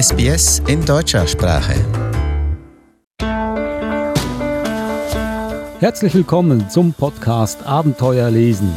SBS 0.00 0.62
in 0.68 0.84
deutscher 0.84 1.26
Sprache. 1.26 1.74
Herzlich 5.80 6.14
willkommen 6.14 6.70
zum 6.70 6.92
Podcast 6.92 7.66
Abenteuer 7.66 8.30
lesen. 8.30 8.70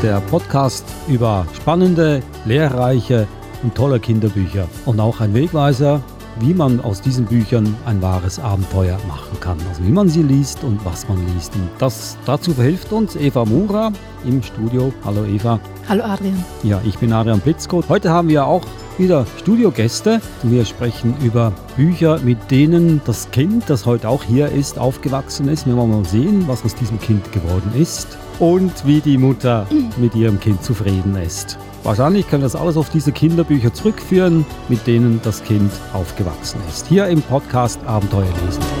Der 0.00 0.20
Podcast 0.30 0.84
über 1.08 1.44
spannende, 1.56 2.22
lehrreiche 2.44 3.26
und 3.64 3.74
tolle 3.74 3.98
Kinderbücher 3.98 4.68
und 4.84 5.00
auch 5.00 5.20
ein 5.20 5.34
Wegweiser 5.34 6.04
wie 6.40 6.54
man 6.54 6.80
aus 6.80 7.00
diesen 7.00 7.24
Büchern 7.24 7.74
ein 7.86 8.02
wahres 8.02 8.38
Abenteuer 8.38 8.98
machen 9.08 9.38
kann. 9.40 9.58
Also 9.68 9.84
wie 9.84 9.92
man 9.92 10.08
sie 10.08 10.22
liest 10.22 10.62
und 10.64 10.84
was 10.84 11.08
man 11.08 11.18
liest. 11.34 11.54
Und 11.54 11.68
das, 11.78 12.16
dazu 12.26 12.52
verhilft 12.52 12.92
uns 12.92 13.16
Eva 13.16 13.44
Mura 13.44 13.92
im 14.24 14.42
Studio. 14.42 14.92
Hallo 15.04 15.24
Eva. 15.24 15.58
Hallo 15.88 16.04
Adrian. 16.04 16.44
Ja, 16.62 16.80
ich 16.84 16.98
bin 16.98 17.12
Adrian 17.12 17.40
Blitzko. 17.40 17.82
Heute 17.88 18.10
haben 18.10 18.28
wir 18.28 18.46
auch 18.46 18.62
wieder 18.98 19.26
Studiogäste. 19.38 20.20
Wir 20.42 20.64
sprechen 20.64 21.14
über 21.22 21.52
Bücher, 21.76 22.18
mit 22.20 22.50
denen 22.50 23.00
das 23.04 23.30
Kind, 23.30 23.64
das 23.68 23.86
heute 23.86 24.08
auch 24.08 24.22
hier 24.22 24.48
ist, 24.48 24.78
aufgewachsen 24.78 25.48
ist. 25.48 25.66
Wir 25.66 25.76
wollen 25.76 25.90
mal 25.90 26.04
sehen, 26.04 26.44
was 26.46 26.64
aus 26.64 26.74
diesem 26.74 27.00
Kind 27.00 27.32
geworden 27.32 27.72
ist 27.74 28.18
und 28.38 28.72
wie 28.86 29.00
die 29.00 29.18
Mutter 29.18 29.66
mit 29.96 30.14
ihrem 30.14 30.40
Kind 30.40 30.62
zufrieden 30.62 31.16
ist. 31.16 31.58
Wahrscheinlich 31.86 32.28
können 32.28 32.42
wir 32.42 32.46
das 32.46 32.56
alles 32.56 32.76
auf 32.76 32.90
diese 32.90 33.12
Kinderbücher 33.12 33.72
zurückführen, 33.72 34.44
mit 34.68 34.88
denen 34.88 35.20
das 35.22 35.44
Kind 35.44 35.70
aufgewachsen 35.92 36.60
ist. 36.68 36.88
Hier 36.88 37.06
im 37.06 37.22
Podcast 37.22 37.78
Abenteuer 37.86 38.26
lesen. 38.44 38.75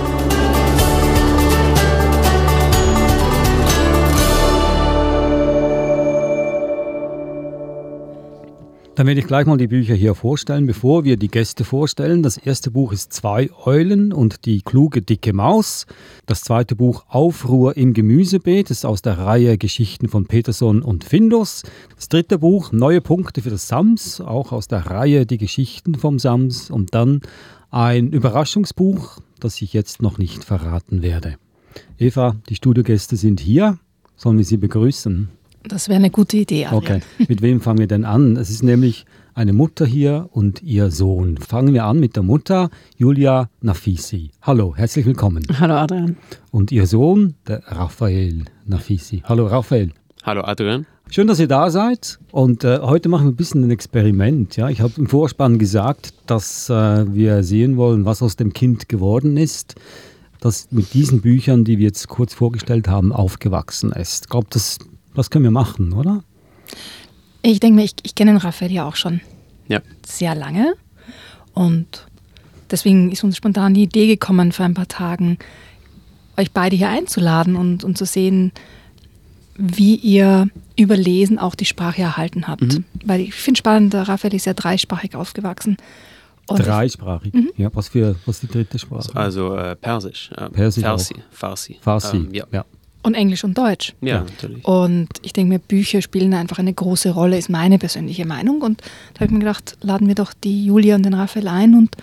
Dann 8.96 9.06
werde 9.06 9.20
ich 9.20 9.26
gleich 9.26 9.44
mal 9.44 9.58
die 9.58 9.66
Bücher 9.66 9.94
hier 9.94 10.14
vorstellen, 10.14 10.64
bevor 10.64 11.04
wir 11.04 11.18
die 11.18 11.28
Gäste 11.28 11.64
vorstellen. 11.64 12.22
Das 12.22 12.38
erste 12.38 12.70
Buch 12.70 12.94
ist 12.94 13.12
Zwei 13.12 13.50
Eulen 13.66 14.10
und 14.10 14.46
die 14.46 14.62
kluge 14.62 15.02
dicke 15.02 15.34
Maus. 15.34 15.84
Das 16.24 16.40
zweite 16.40 16.76
Buch 16.76 17.04
Aufruhr 17.08 17.76
im 17.76 17.92
Gemüsebeet 17.92 18.70
ist 18.70 18.86
aus 18.86 19.02
der 19.02 19.18
Reihe 19.18 19.58
Geschichten 19.58 20.08
von 20.08 20.24
Peterson 20.24 20.80
und 20.80 21.04
Findus. 21.04 21.62
Das 21.94 22.08
dritte 22.08 22.38
Buch 22.38 22.72
Neue 22.72 23.02
Punkte 23.02 23.42
für 23.42 23.50
das 23.50 23.68
Sams, 23.68 24.22
auch 24.22 24.50
aus 24.50 24.66
der 24.66 24.86
Reihe 24.86 25.26
Die 25.26 25.36
Geschichten 25.36 25.96
vom 25.96 26.18
Sams. 26.18 26.70
Und 26.70 26.94
dann 26.94 27.20
ein 27.70 28.12
Überraschungsbuch, 28.12 29.18
das 29.40 29.60
ich 29.60 29.74
jetzt 29.74 30.00
noch 30.00 30.16
nicht 30.16 30.42
verraten 30.42 31.02
werde. 31.02 31.36
Eva, 31.98 32.36
die 32.48 32.54
Studiogäste 32.54 33.18
sind 33.18 33.40
hier. 33.40 33.78
Sollen 34.16 34.38
wir 34.38 34.44
sie 34.46 34.56
begrüßen? 34.56 35.28
Das 35.68 35.88
wäre 35.88 35.96
eine 35.96 36.10
gute 36.10 36.36
Idee. 36.36 36.66
Adrian. 36.66 36.76
Okay, 36.76 37.00
mit 37.28 37.42
wem 37.42 37.60
fangen 37.60 37.78
wir 37.78 37.88
denn 37.88 38.04
an? 38.04 38.36
Es 38.36 38.50
ist 38.50 38.62
nämlich 38.62 39.04
eine 39.34 39.52
Mutter 39.52 39.84
hier 39.84 40.28
und 40.30 40.62
ihr 40.62 40.92
Sohn. 40.92 41.38
Fangen 41.38 41.74
wir 41.74 41.84
an 41.84 41.98
mit 41.98 42.14
der 42.14 42.22
Mutter, 42.22 42.70
Julia 42.96 43.50
Nafisi. 43.62 44.30
Hallo, 44.42 44.76
herzlich 44.76 45.06
willkommen. 45.06 45.44
Hallo 45.58 45.74
Adrian. 45.74 46.16
Und 46.52 46.70
ihr 46.70 46.86
Sohn, 46.86 47.34
der 47.48 47.62
Raphael 47.66 48.44
Nafisi. 48.64 49.22
Hallo 49.24 49.46
Raphael. 49.46 49.92
Hallo 50.22 50.42
Adrian. 50.42 50.86
Schön, 51.10 51.26
dass 51.26 51.40
ihr 51.40 51.48
da 51.48 51.70
seid. 51.70 52.20
Und 52.30 52.62
äh, 52.62 52.78
heute 52.80 53.08
machen 53.08 53.26
wir 53.26 53.32
ein 53.32 53.36
bisschen 53.36 53.64
ein 53.64 53.70
Experiment. 53.70 54.56
Ja? 54.56 54.68
Ich 54.68 54.80
habe 54.80 54.92
im 54.98 55.08
Vorspann 55.08 55.58
gesagt, 55.58 56.14
dass 56.26 56.70
äh, 56.70 57.12
wir 57.12 57.42
sehen 57.42 57.76
wollen, 57.76 58.04
was 58.04 58.22
aus 58.22 58.36
dem 58.36 58.52
Kind 58.52 58.88
geworden 58.88 59.36
ist, 59.36 59.74
das 60.40 60.68
mit 60.70 60.94
diesen 60.94 61.22
Büchern, 61.22 61.64
die 61.64 61.78
wir 61.78 61.86
jetzt 61.86 62.06
kurz 62.06 62.34
vorgestellt 62.34 62.86
haben, 62.86 63.12
aufgewachsen 63.12 63.90
ist. 63.90 64.26
Ich 64.26 64.30
glaube, 64.30 64.46
das 64.50 64.78
das 65.16 65.30
können 65.30 65.44
wir 65.44 65.50
machen, 65.50 65.92
oder? 65.92 66.22
Ich 67.42 67.60
denke 67.60 67.76
mir, 67.76 67.84
ich, 67.84 67.94
ich 68.02 68.14
kenne 68.14 68.32
den 68.32 68.38
Raphael 68.38 68.72
ja 68.72 68.86
auch 68.86 68.96
schon 68.96 69.20
ja. 69.68 69.80
sehr 70.04 70.34
lange. 70.34 70.74
Und 71.54 72.06
deswegen 72.70 73.10
ist 73.10 73.24
uns 73.24 73.36
spontan 73.36 73.74
die 73.74 73.84
Idee 73.84 74.06
gekommen, 74.06 74.52
vor 74.52 74.64
ein 74.64 74.74
paar 74.74 74.88
Tagen 74.88 75.38
euch 76.36 76.52
beide 76.52 76.76
hier 76.76 76.90
einzuladen 76.90 77.56
und, 77.56 77.82
und 77.82 77.96
zu 77.96 78.04
sehen, 78.04 78.52
wie 79.56 79.94
ihr 79.94 80.48
über 80.76 80.96
Lesen 80.96 81.38
auch 81.38 81.54
die 81.54 81.64
Sprache 81.64 82.02
erhalten 82.02 82.46
habt. 82.46 82.62
Mhm. 82.62 82.84
Weil 83.04 83.22
ich 83.22 83.34
finde 83.34 83.58
spannend, 83.58 83.94
der 83.94 84.06
Raphael 84.06 84.34
ist 84.34 84.44
ja 84.44 84.52
dreisprachig 84.52 85.14
aufgewachsen. 85.16 85.78
Und 86.46 86.64
Dreisprachig? 86.64 87.32
Mhm. 87.32 87.50
Ja, 87.56 87.70
was 87.72 87.88
für 87.88 88.14
was 88.24 88.40
die 88.40 88.46
dritte 88.46 88.78
Sprache? 88.78 89.16
Also 89.16 89.56
äh, 89.56 89.74
Persisch. 89.74 90.30
Äh, 90.36 90.50
Persisch 90.50 90.84
Farsi. 90.84 91.14
Farsi. 91.30 91.78
Farsi. 91.80 92.16
Ähm, 92.18 92.34
ja. 92.34 92.44
ja. 92.52 92.64
Und 93.06 93.14
Englisch 93.14 93.44
und 93.44 93.56
Deutsch. 93.56 93.94
Ja, 94.00 94.24
natürlich. 94.24 94.64
Und 94.64 95.08
ich 95.22 95.32
denke 95.32 95.50
mir, 95.50 95.58
Bücher 95.60 96.02
spielen 96.02 96.34
einfach 96.34 96.58
eine 96.58 96.74
große 96.74 97.10
Rolle, 97.10 97.38
ist 97.38 97.48
meine 97.48 97.78
persönliche 97.78 98.26
Meinung. 98.26 98.62
Und 98.62 98.80
da 99.14 99.20
habe 99.20 99.26
ich 99.26 99.30
mir 99.30 99.38
gedacht, 99.38 99.78
laden 99.80 100.08
wir 100.08 100.16
doch 100.16 100.32
die 100.34 100.66
Julia 100.66 100.96
und 100.96 101.04
den 101.04 101.14
Raphael 101.14 101.46
ein 101.46 101.76
und 101.76 101.96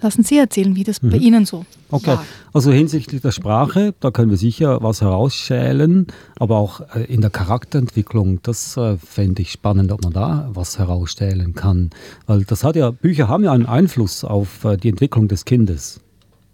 lassen 0.00 0.22
sie 0.22 0.38
erzählen, 0.38 0.74
wie 0.74 0.82
das 0.82 1.02
mhm. 1.02 1.10
bei 1.10 1.18
ihnen 1.18 1.44
so 1.44 1.66
Okay, 1.90 2.06
war. 2.06 2.24
also 2.54 2.72
hinsichtlich 2.72 3.20
der 3.20 3.32
Sprache, 3.32 3.94
da 4.00 4.10
können 4.10 4.30
wir 4.30 4.38
sicher 4.38 4.82
was 4.82 5.02
herausschälen, 5.02 6.06
aber 6.38 6.56
auch 6.56 6.80
äh, 6.94 7.04
in 7.04 7.20
der 7.20 7.30
Charakterentwicklung, 7.30 8.40
das 8.42 8.78
äh, 8.78 8.96
fände 8.96 9.42
ich 9.42 9.52
spannend, 9.52 9.92
ob 9.92 10.02
man 10.04 10.12
da 10.12 10.48
was 10.54 10.78
herausstellen 10.78 11.54
kann. 11.54 11.90
Weil 12.26 12.44
das 12.44 12.64
hat 12.64 12.76
ja, 12.76 12.90
Bücher 12.90 13.28
haben 13.28 13.44
ja 13.44 13.52
einen 13.52 13.66
Einfluss 13.66 14.24
auf 14.24 14.64
äh, 14.64 14.76
die 14.76 14.88
Entwicklung 14.88 15.28
des 15.28 15.44
Kindes. 15.44 16.00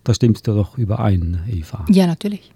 Da 0.05 0.13
stimmst 0.13 0.49
du 0.49 0.55
doch 0.55 0.77
überein, 0.77 1.45
Eva. 1.49 1.85
Ja, 1.89 2.07
natürlich. 2.07 2.51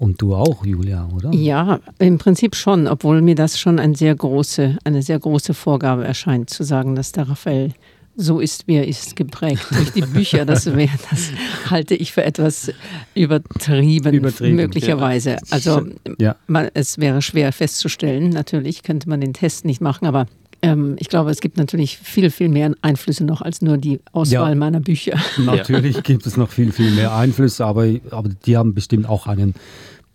Und 0.00 0.22
du 0.22 0.34
auch, 0.34 0.64
Julia, 0.64 1.06
oder? 1.14 1.30
Ja, 1.34 1.78
im 1.98 2.16
Prinzip 2.16 2.56
schon, 2.56 2.88
obwohl 2.88 3.20
mir 3.20 3.34
das 3.34 3.60
schon 3.60 3.78
eine 3.78 3.94
sehr 3.94 4.14
große, 4.14 4.78
eine 4.82 5.02
sehr 5.02 5.18
große 5.18 5.52
Vorgabe 5.52 6.06
erscheint, 6.06 6.48
zu 6.48 6.64
sagen, 6.64 6.94
dass 6.94 7.12
der 7.12 7.28
Raphael 7.28 7.74
so 8.16 8.40
ist, 8.40 8.66
wie 8.66 8.76
er 8.76 8.88
ist, 8.88 9.14
geprägt 9.14 9.66
durch 9.70 9.92
die 9.92 10.00
Bücher. 10.14 10.46
Das, 10.46 10.64
wär, 10.74 10.88
das 11.10 11.32
halte 11.68 11.94
ich 11.94 12.12
für 12.12 12.24
etwas 12.24 12.72
übertrieben, 13.14 14.14
übertrieben 14.14 14.56
möglicherweise. 14.56 15.36
Also 15.50 15.82
ja. 16.18 16.34
man, 16.46 16.70
es 16.72 16.96
wäre 16.96 17.20
schwer 17.20 17.52
festzustellen. 17.52 18.30
Natürlich 18.30 18.82
könnte 18.82 19.06
man 19.06 19.20
den 19.20 19.34
Test 19.34 19.66
nicht 19.66 19.82
machen, 19.82 20.06
aber 20.06 20.24
ähm, 20.62 20.96
ich 20.98 21.08
glaube, 21.08 21.30
es 21.30 21.40
gibt 21.40 21.56
natürlich 21.56 21.98
viel, 21.98 22.30
viel 22.30 22.48
mehr 22.48 22.72
Einflüsse 22.82 23.24
noch 23.24 23.40
als 23.40 23.62
nur 23.62 23.78
die 23.78 24.00
Auswahl 24.12 24.50
ja, 24.50 24.54
meiner 24.54 24.80
Bücher. 24.80 25.18
Natürlich 25.38 26.02
gibt 26.02 26.26
es 26.26 26.36
noch 26.36 26.50
viel, 26.50 26.72
viel 26.72 26.90
mehr 26.90 27.14
Einflüsse, 27.14 27.64
aber, 27.64 27.86
aber 28.10 28.28
die 28.44 28.56
haben 28.56 28.74
bestimmt 28.74 29.08
auch 29.08 29.26
einen 29.26 29.54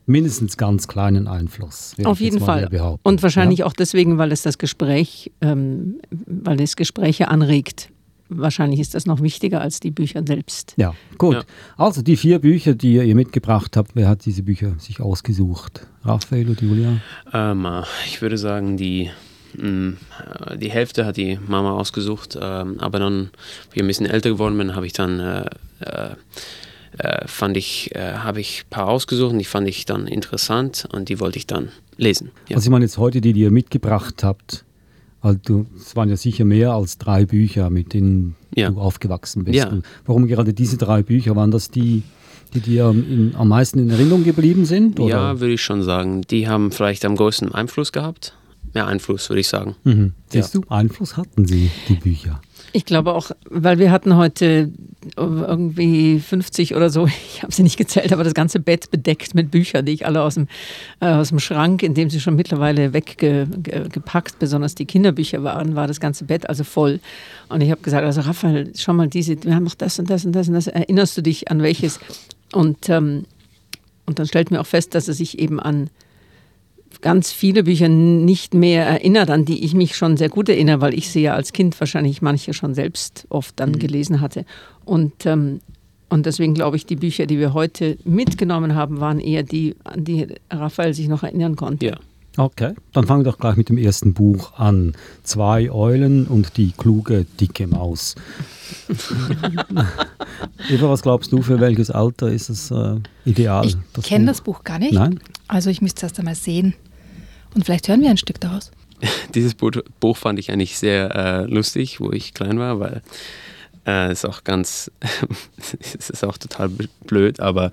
mindestens 0.06 0.58
ganz 0.58 0.88
kleinen 0.88 1.28
Einfluss. 1.28 1.96
Auf 2.04 2.20
jeden 2.20 2.40
Fall. 2.40 2.70
Und 3.02 3.24
wahrscheinlich 3.24 3.60
ja? 3.60 3.66
auch 3.66 3.74
deswegen, 3.74 4.18
weil 4.18 4.32
es 4.32 4.44
das 4.44 4.58
Gespräch, 4.58 5.32
ähm, 5.42 6.00
weil 6.12 6.62
es 6.62 6.76
Gespräche 6.76 7.30
anregt. 7.30 7.90
Wahrscheinlich 8.28 8.80
ist 8.80 8.96
das 8.96 9.06
noch 9.06 9.22
wichtiger 9.22 9.62
als 9.62 9.80
die 9.80 9.92
Bücher 9.92 10.24
selbst. 10.26 10.74
Ja, 10.78 10.96
gut. 11.18 11.36
Ja. 11.36 11.44
Also 11.78 12.02
die 12.02 12.18
vier 12.18 12.40
Bücher, 12.40 12.74
die 12.74 12.96
ihr 12.96 13.16
mitgebracht 13.16 13.78
habt, 13.78 13.92
wer 13.96 14.10
hat 14.10 14.26
diese 14.26 14.42
Bücher 14.42 14.74
sich 14.80 15.00
ausgesucht? 15.00 15.86
Raphael 16.04 16.50
oder 16.50 16.62
Julia? 16.62 16.98
Ähm, 17.34 17.68
ich 18.08 18.22
würde 18.24 18.40
sagen, 18.40 18.78
die 18.78 19.12
die 19.58 20.72
Hälfte 20.72 21.06
hat 21.06 21.18
die 21.18 21.40
Mama 21.48 21.72
ausgesucht, 21.72 22.38
ähm, 22.40 22.80
aber 22.80 23.00
dann, 23.00 23.30
wie 23.72 23.78
ich 23.78 23.84
ein 23.84 23.88
bisschen 23.88 24.06
älter 24.06 24.30
geworden 24.30 24.58
bin, 24.58 24.76
habe 24.76 24.86
ich 24.86 24.94
dann 24.94 25.20
äh, 25.20 25.46
äh, 25.80 26.16
äh, 26.98 27.28
fand 27.28 27.58
ich, 27.58 27.92
habe 27.96 28.40
ich 28.40 28.64
ein 28.64 28.70
paar 28.70 28.88
ausgesucht 28.88 29.34
und 29.34 29.40
die 29.40 29.46
fand 29.46 29.68
ich 29.68 29.86
dann 29.86 30.08
interessant 30.08 30.88
und 30.94 31.10
die 31.10 31.20
wollte 31.20 31.38
ich 31.38 31.46
dann 31.46 31.70
lesen. 31.98 32.32
Ja. 32.48 32.56
Also 32.56 32.68
ich 32.68 32.72
meine 32.72 32.86
jetzt 32.86 32.98
heute, 32.98 33.20
die, 33.20 33.34
die 33.34 33.42
ihr 33.42 33.52
mitgebracht 33.52 34.24
habt, 34.24 34.64
du, 35.44 35.66
es 35.76 35.96
waren 35.96 36.10
ja 36.10 36.16
sicher 36.16 36.46
mehr 36.46 36.72
als 36.72 36.98
drei 36.98 37.26
Bücher, 37.26 37.70
mit 37.70 37.94
denen 37.94 38.36
ja. 38.54 38.70
du 38.70 38.80
aufgewachsen 38.80 39.44
bist. 39.44 39.58
Ja. 39.58 39.72
warum 40.06 40.28
gerade 40.28 40.54
diese 40.54 40.78
drei 40.78 41.04
Bücher? 41.04 41.36
Waren 41.36 41.52
das 41.52 41.70
die, 41.70 42.04
die 42.54 42.60
dir 42.62 42.86
am 42.86 43.48
meisten 43.48 43.80
in 43.80 43.90
Erinnerung 43.90 44.24
geblieben 44.24 44.66
sind? 44.66 45.00
Oder? 45.00 45.16
Ja, 45.16 45.40
würde 45.40 45.54
ich 45.54 45.62
schon 45.62 45.84
sagen. 45.84 46.22
Die 46.30 46.48
haben 46.48 46.72
vielleicht 46.72 47.06
am 47.06 47.16
größten 47.16 47.54
Einfluss 47.54 47.92
gehabt. 47.92 48.36
Mehr 48.76 48.88
Einfluss, 48.88 49.30
würde 49.30 49.40
ich 49.40 49.48
sagen. 49.48 49.76
Mhm. 49.86 50.14
Siehst 50.28 50.54
ja. 50.54 50.60
du, 50.60 50.68
Einfluss 50.70 51.16
hatten 51.16 51.46
sie, 51.46 51.72
die 51.88 51.96
Bücher. 51.96 52.42
Ich 52.74 52.84
glaube 52.84 53.14
auch, 53.14 53.32
weil 53.50 53.80
wir 53.80 53.90
hatten 53.90 54.18
heute 54.18 54.70
irgendwie 55.16 56.20
50 56.20 56.76
oder 56.76 56.90
so, 56.90 57.08
ich 57.34 57.42
habe 57.42 57.54
sie 57.54 57.64
nicht 57.64 57.78
gezählt, 57.78 58.12
aber 58.12 58.26
das 58.26 58.34
ganze 58.34 58.60
Bett 58.60 58.92
bedeckt 58.92 59.34
mit 59.34 59.50
Büchern, 59.50 59.86
die 59.86 59.94
ich 59.94 60.06
alle 60.06 60.22
aus 60.22 60.34
dem, 60.34 60.50
äh, 61.00 61.06
aus 61.06 61.30
dem 61.30 61.40
Schrank, 61.40 61.84
in 61.84 61.94
dem 61.94 62.10
sie 62.10 62.20
schon 62.20 62.36
mittlerweile 62.36 62.92
weggepackt, 62.92 64.40
besonders 64.40 64.76
die 64.76 64.86
Kinderbücher 64.86 65.42
waren, 65.42 65.76
war 65.76 65.88
das 65.88 66.02
ganze 66.02 66.26
Bett 66.26 66.50
also 66.50 66.66
voll. 66.66 67.00
Und 67.48 67.62
ich 67.62 67.72
habe 67.72 67.80
gesagt, 67.82 68.04
also 68.04 68.20
Raphael, 68.20 68.74
schau 68.76 68.92
mal, 68.92 69.08
diese, 69.08 69.42
wir 69.42 69.56
haben 69.56 69.64
noch 69.64 69.76
das 69.76 69.98
und 70.00 70.10
das 70.10 70.26
und 70.26 70.34
das 70.34 70.50
und 70.50 70.56
das. 70.56 70.68
Erinnerst 70.68 71.16
du 71.18 71.22
dich 71.22 71.50
an 71.50 71.62
welches? 71.62 72.02
Und, 72.52 72.90
ähm, 72.90 73.24
und 74.06 74.20
dann 74.20 74.28
stellt 74.28 74.52
mir 74.52 74.60
auch 74.60 74.68
fest, 74.68 74.96
dass 74.96 75.08
er 75.08 75.14
sich 75.14 75.40
eben 75.40 75.62
an 75.62 75.90
ganz 77.06 77.32
viele 77.32 77.64
Bücher 77.66 77.88
nicht 77.88 78.56
mehr 78.56 78.84
erinnert, 78.84 79.30
an 79.30 79.46
die 79.46 79.64
ich 79.64 79.76
mich 79.76 79.96
schon 79.96 80.18
sehr 80.18 80.28
gut 80.28 80.50
erinnere, 80.50 80.82
weil 80.82 80.96
ich 80.96 81.12
sie 81.12 81.22
ja 81.22 81.36
als 81.36 81.54
Kind 81.54 81.80
wahrscheinlich 81.80 82.24
manche 82.24 82.52
schon 82.56 82.74
selbst 82.74 83.28
oft 83.30 83.60
dann 83.60 83.74
mhm. 83.74 83.78
gelesen 83.80 84.22
hatte. 84.22 84.44
Und, 84.86 85.24
ähm, 85.28 85.62
und 86.10 86.26
deswegen 86.26 86.56
glaube 86.56 86.78
ich, 86.78 86.88
die 86.88 86.96
Bücher, 86.96 87.28
die 87.28 87.38
wir 87.38 87.54
heute 87.54 88.00
mitgenommen 88.06 88.74
haben, 88.74 89.02
waren 89.02 89.20
eher 89.20 89.44
die, 89.44 89.76
an 89.84 90.04
die 90.04 90.26
Raphael 90.50 90.96
sich 90.96 91.08
noch 91.08 91.22
erinnern 91.22 91.56
konnte. 91.56 91.86
Ja. 91.86 91.98
Okay, 92.38 92.74
dann 92.92 93.06
fangen 93.06 93.24
wir 93.24 93.32
doch 93.32 93.38
gleich 93.38 93.56
mit 93.56 93.70
dem 93.70 93.78
ersten 93.78 94.16
Buch 94.16 94.54
an. 94.58 94.94
Zwei 95.22 95.72
Eulen 95.72 96.26
und 96.26 96.58
die 96.58 96.72
kluge, 96.72 97.28
dicke 97.40 97.68
Maus. 97.68 98.16
Eva, 100.70 100.90
was 100.90 101.04
glaubst 101.04 101.32
du, 101.32 101.44
für 101.44 101.60
welches 101.60 101.92
Alter 101.92 102.30
ist 102.30 102.50
es 102.50 102.72
äh, 102.72 102.96
ideal? 103.26 103.68
Ich 103.68 103.78
kenne 104.04 104.26
das 104.26 104.42
Buch 104.42 104.64
gar 104.64 104.80
nicht. 104.80 104.94
Nein? 104.94 105.20
Also 105.48 105.70
ich 105.70 105.82
müsste 105.82 106.00
es 106.00 106.04
erst 106.04 106.20
einmal 106.20 106.34
sehen. 106.36 106.74
Und 107.56 107.64
vielleicht 107.64 107.88
hören 107.88 108.02
wir 108.02 108.10
ein 108.10 108.18
Stück 108.18 108.40
daraus. 108.40 108.72
Dieses 109.34 109.56
Buch 109.56 110.18
fand 110.18 110.40
ich 110.40 110.52
eigentlich 110.52 110.78
sehr 110.78 111.16
äh, 111.16 111.46
lustig, 111.46 112.00
wo 112.00 112.12
ich 112.12 112.34
klein 112.34 112.60
war, 112.60 112.80
weil 112.80 113.02
äh, 113.88 114.12
ist 114.12 114.26
auch 114.26 114.44
ganz, 114.44 114.92
es 115.80 116.10
ist 116.10 116.24
auch 116.24 116.38
total 116.38 116.70
blöd, 116.70 117.40
aber 117.40 117.72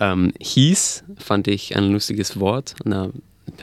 ähm, 0.00 0.32
hieß 0.40 1.04
fand 1.18 1.48
ich 1.48 1.76
ein 1.76 1.90
lustiges 1.90 2.38
Wort. 2.40 2.74
Und 2.84 2.90
da 2.90 3.10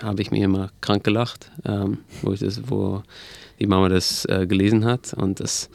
habe 0.02 0.22
ich 0.22 0.32
mir 0.32 0.44
immer 0.44 0.72
krank 0.82 1.04
gelacht, 1.04 1.52
ähm, 1.66 2.00
wo, 2.22 2.34
das, 2.34 2.70
wo 2.70 3.04
die 3.60 3.68
Mama 3.68 3.90
das 3.90 4.26
äh, 4.26 4.48
gelesen 4.48 4.86
hat. 4.86 5.14
Und 5.14 5.40
das, 5.40 5.70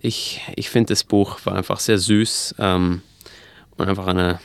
ich, 0.00 0.40
ich 0.56 0.68
finde, 0.68 0.92
das 0.92 1.04
Buch 1.04 1.38
war 1.44 1.54
einfach 1.54 1.80
sehr 1.80 1.98
süß 1.98 2.56
ähm, 2.58 3.02
und 3.76 3.88
einfach 3.88 4.08
eine 4.08 4.40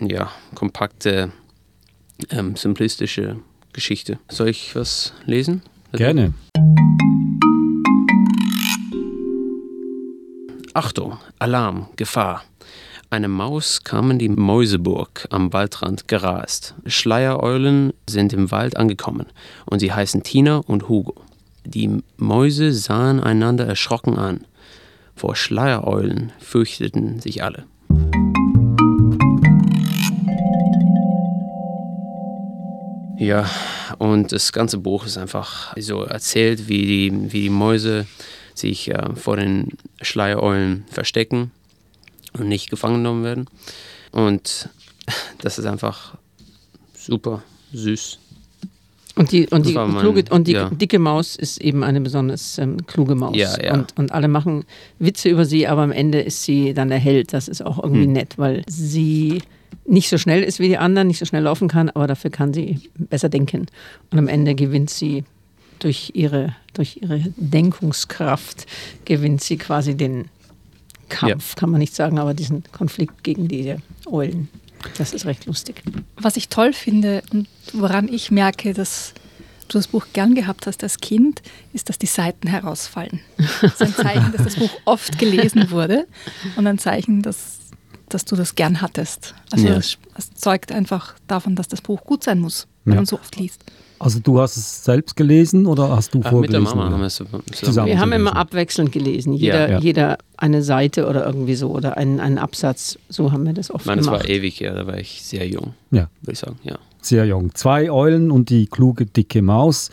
ja, 0.00 0.30
kompakte, 0.54 1.32
ähm, 2.30 2.56
simplistische 2.56 3.36
Geschichte. 3.78 4.18
Soll 4.28 4.48
ich 4.48 4.74
was 4.74 5.12
lesen? 5.24 5.62
Gerne. 5.92 6.34
Achtung, 10.74 11.18
Alarm, 11.38 11.88
Gefahr. 11.94 12.42
Eine 13.08 13.28
Maus 13.28 13.84
kam 13.84 14.10
in 14.10 14.18
die 14.18 14.30
Mäuseburg 14.30 15.28
am 15.30 15.52
Waldrand 15.52 16.08
gerast. 16.08 16.74
Schleiereulen 16.86 17.92
sind 18.10 18.32
im 18.32 18.50
Wald 18.50 18.76
angekommen 18.76 19.26
und 19.66 19.78
sie 19.78 19.92
heißen 19.92 20.24
Tina 20.24 20.56
und 20.56 20.88
Hugo. 20.88 21.14
Die 21.64 22.02
Mäuse 22.16 22.72
sahen 22.72 23.20
einander 23.20 23.64
erschrocken 23.64 24.18
an. 24.18 24.44
Vor 25.14 25.36
Schleiereulen 25.36 26.32
fürchteten 26.40 27.20
sich 27.20 27.44
alle. 27.44 27.64
Ja, 33.18 33.50
und 33.98 34.30
das 34.30 34.52
ganze 34.52 34.78
Buch 34.78 35.04
ist 35.04 35.18
einfach 35.18 35.76
so 35.76 36.04
erzählt, 36.04 36.68
wie 36.68 36.86
die, 36.86 37.32
wie 37.32 37.42
die 37.42 37.50
Mäuse 37.50 38.06
sich 38.54 38.90
äh, 38.90 39.14
vor 39.14 39.36
den 39.36 39.70
Schleiereulen 40.00 40.84
verstecken 40.90 41.50
und 42.38 42.48
nicht 42.48 42.70
gefangen 42.70 42.96
genommen 42.96 43.24
werden. 43.24 43.46
Und 44.12 44.68
das 45.40 45.58
ist 45.58 45.66
einfach 45.66 46.16
super 46.94 47.42
süß. 47.72 48.20
Und 49.16 49.32
die, 49.32 49.48
und 49.48 49.66
die, 49.66 49.72
mein, 49.72 49.98
kluge, 49.98 50.24
und 50.30 50.46
die 50.46 50.52
ja. 50.52 50.70
dicke 50.70 51.00
Maus 51.00 51.34
ist 51.34 51.60
eben 51.60 51.82
eine 51.82 52.00
besonders 52.00 52.56
ähm, 52.58 52.86
kluge 52.86 53.16
Maus. 53.16 53.36
Ja, 53.36 53.60
ja. 53.60 53.74
Und, 53.74 53.98
und 53.98 54.12
alle 54.12 54.28
machen 54.28 54.64
Witze 55.00 55.28
über 55.28 55.44
sie, 55.44 55.66
aber 55.66 55.82
am 55.82 55.90
Ende 55.90 56.20
ist 56.20 56.44
sie 56.44 56.72
dann 56.72 56.88
der 56.88 56.98
Held. 56.98 57.32
Das 57.32 57.48
ist 57.48 57.66
auch 57.66 57.82
irgendwie 57.82 58.04
Hm. 58.04 58.12
nett, 58.12 58.38
weil 58.38 58.62
sie 58.68 59.42
nicht 59.84 60.08
so 60.08 60.18
schnell 60.18 60.42
ist 60.42 60.58
wie 60.58 60.68
die 60.68 60.78
anderen, 60.78 61.08
nicht 61.08 61.18
so 61.18 61.24
schnell 61.24 61.42
laufen 61.42 61.68
kann, 61.68 61.90
aber 61.90 62.06
dafür 62.06 62.30
kann 62.30 62.52
sie 62.52 62.80
besser 62.96 63.28
denken. 63.28 63.66
Und 64.10 64.18
am 64.18 64.28
Ende 64.28 64.54
gewinnt 64.54 64.90
sie 64.90 65.24
durch 65.78 66.12
ihre, 66.14 66.54
durch 66.74 66.98
ihre 67.02 67.20
Denkungskraft, 67.36 68.66
gewinnt 69.04 69.42
sie 69.42 69.56
quasi 69.56 69.96
den 69.96 70.28
Kampf, 71.08 71.56
kann 71.56 71.70
man 71.70 71.78
nicht 71.78 71.94
sagen, 71.94 72.18
aber 72.18 72.34
diesen 72.34 72.64
Konflikt 72.72 73.24
gegen 73.24 73.48
diese 73.48 73.78
Eulen. 74.06 74.48
Das 74.96 75.12
ist 75.12 75.26
recht 75.26 75.46
lustig. 75.46 75.82
Was 76.16 76.36
ich 76.36 76.48
toll 76.48 76.72
finde 76.72 77.22
und 77.32 77.48
woran 77.72 78.08
ich 78.08 78.30
merke, 78.30 78.74
dass 78.74 79.14
du 79.68 79.78
das 79.78 79.88
Buch 79.88 80.06
gern 80.12 80.34
gehabt 80.34 80.66
hast 80.66 80.82
als 80.82 80.98
Kind, 80.98 81.42
ist, 81.72 81.88
dass 81.88 81.98
die 81.98 82.06
Seiten 82.06 82.48
herausfallen. 82.48 83.20
Das 83.60 83.72
ist 83.74 83.82
ein 83.82 83.94
Zeichen, 83.94 84.32
dass 84.32 84.44
das 84.44 84.56
Buch 84.56 84.70
oft 84.84 85.18
gelesen 85.18 85.70
wurde 85.70 86.06
und 86.56 86.66
ein 86.66 86.78
Zeichen, 86.78 87.22
dass, 87.22 87.57
dass 88.08 88.24
du 88.24 88.36
das 88.36 88.54
gern 88.54 88.80
hattest. 88.80 89.34
Also 89.50 89.66
Ja. 89.66 89.76
es, 89.76 89.98
es 90.16 90.30
zeugt 90.34 90.72
einfach 90.72 91.14
davon, 91.26 91.56
dass 91.56 91.68
das 91.68 91.80
Buch 91.80 92.04
gut 92.04 92.24
sein 92.24 92.40
muss, 92.40 92.66
wenn 92.84 92.94
Ja. 92.94 92.96
man 93.00 93.06
so 93.06 93.16
oft 93.16 93.36
liest. 93.36 93.64
Also 94.00 94.20
du 94.20 94.38
hast 94.40 94.56
es 94.56 94.84
selbst 94.84 95.16
gelesen 95.16 95.66
oder 95.66 95.88
hast 95.90 96.14
du 96.14 96.20
Ach, 96.22 96.30
mit 96.30 96.52
der 96.52 96.60
Mama 96.60 96.88
haben 96.88 97.00
wir 97.00 97.06
es 97.06 97.16
zusammen. 97.16 97.42
Zusammen. 97.52 97.88
Wir 97.88 97.98
haben 97.98 98.10
gelesen. 98.10 98.28
immer 98.28 98.36
abwechselnd 98.36 98.92
gelesen. 98.92 99.32
Jeder, 99.32 99.68
Ja. 99.70 99.78
jeder 99.80 100.18
eine 100.36 100.62
Seite 100.62 101.08
oder 101.08 101.26
irgendwie 101.26 101.56
so 101.56 101.70
oder 101.72 101.96
einen, 101.96 102.20
einen 102.20 102.38
Absatz. 102.38 102.96
So 103.08 103.32
haben 103.32 103.44
wir 103.44 103.54
das 103.54 103.72
oft 103.72 103.82
Ich 103.82 103.86
meine, 103.86 103.98
das 104.02 104.06
gemacht. 104.06 104.22
war 104.22 104.30
ewig, 104.30 104.60
ja, 104.60 104.72
da 104.72 104.86
war 104.86 104.98
ich 104.98 105.22
sehr 105.24 105.48
jung, 105.48 105.74
Ja, 105.90 106.08
würde 106.22 106.32
ich 106.32 106.38
sagen, 106.38 106.58
ja. 106.62 106.78
sehr 107.02 107.24
jung. 107.24 107.52
Zwei 107.56 107.90
Eulen 107.90 108.30
und 108.30 108.50
die 108.50 108.66
kluge, 108.68 109.04
dicke 109.06 109.42
Maus. 109.42 109.90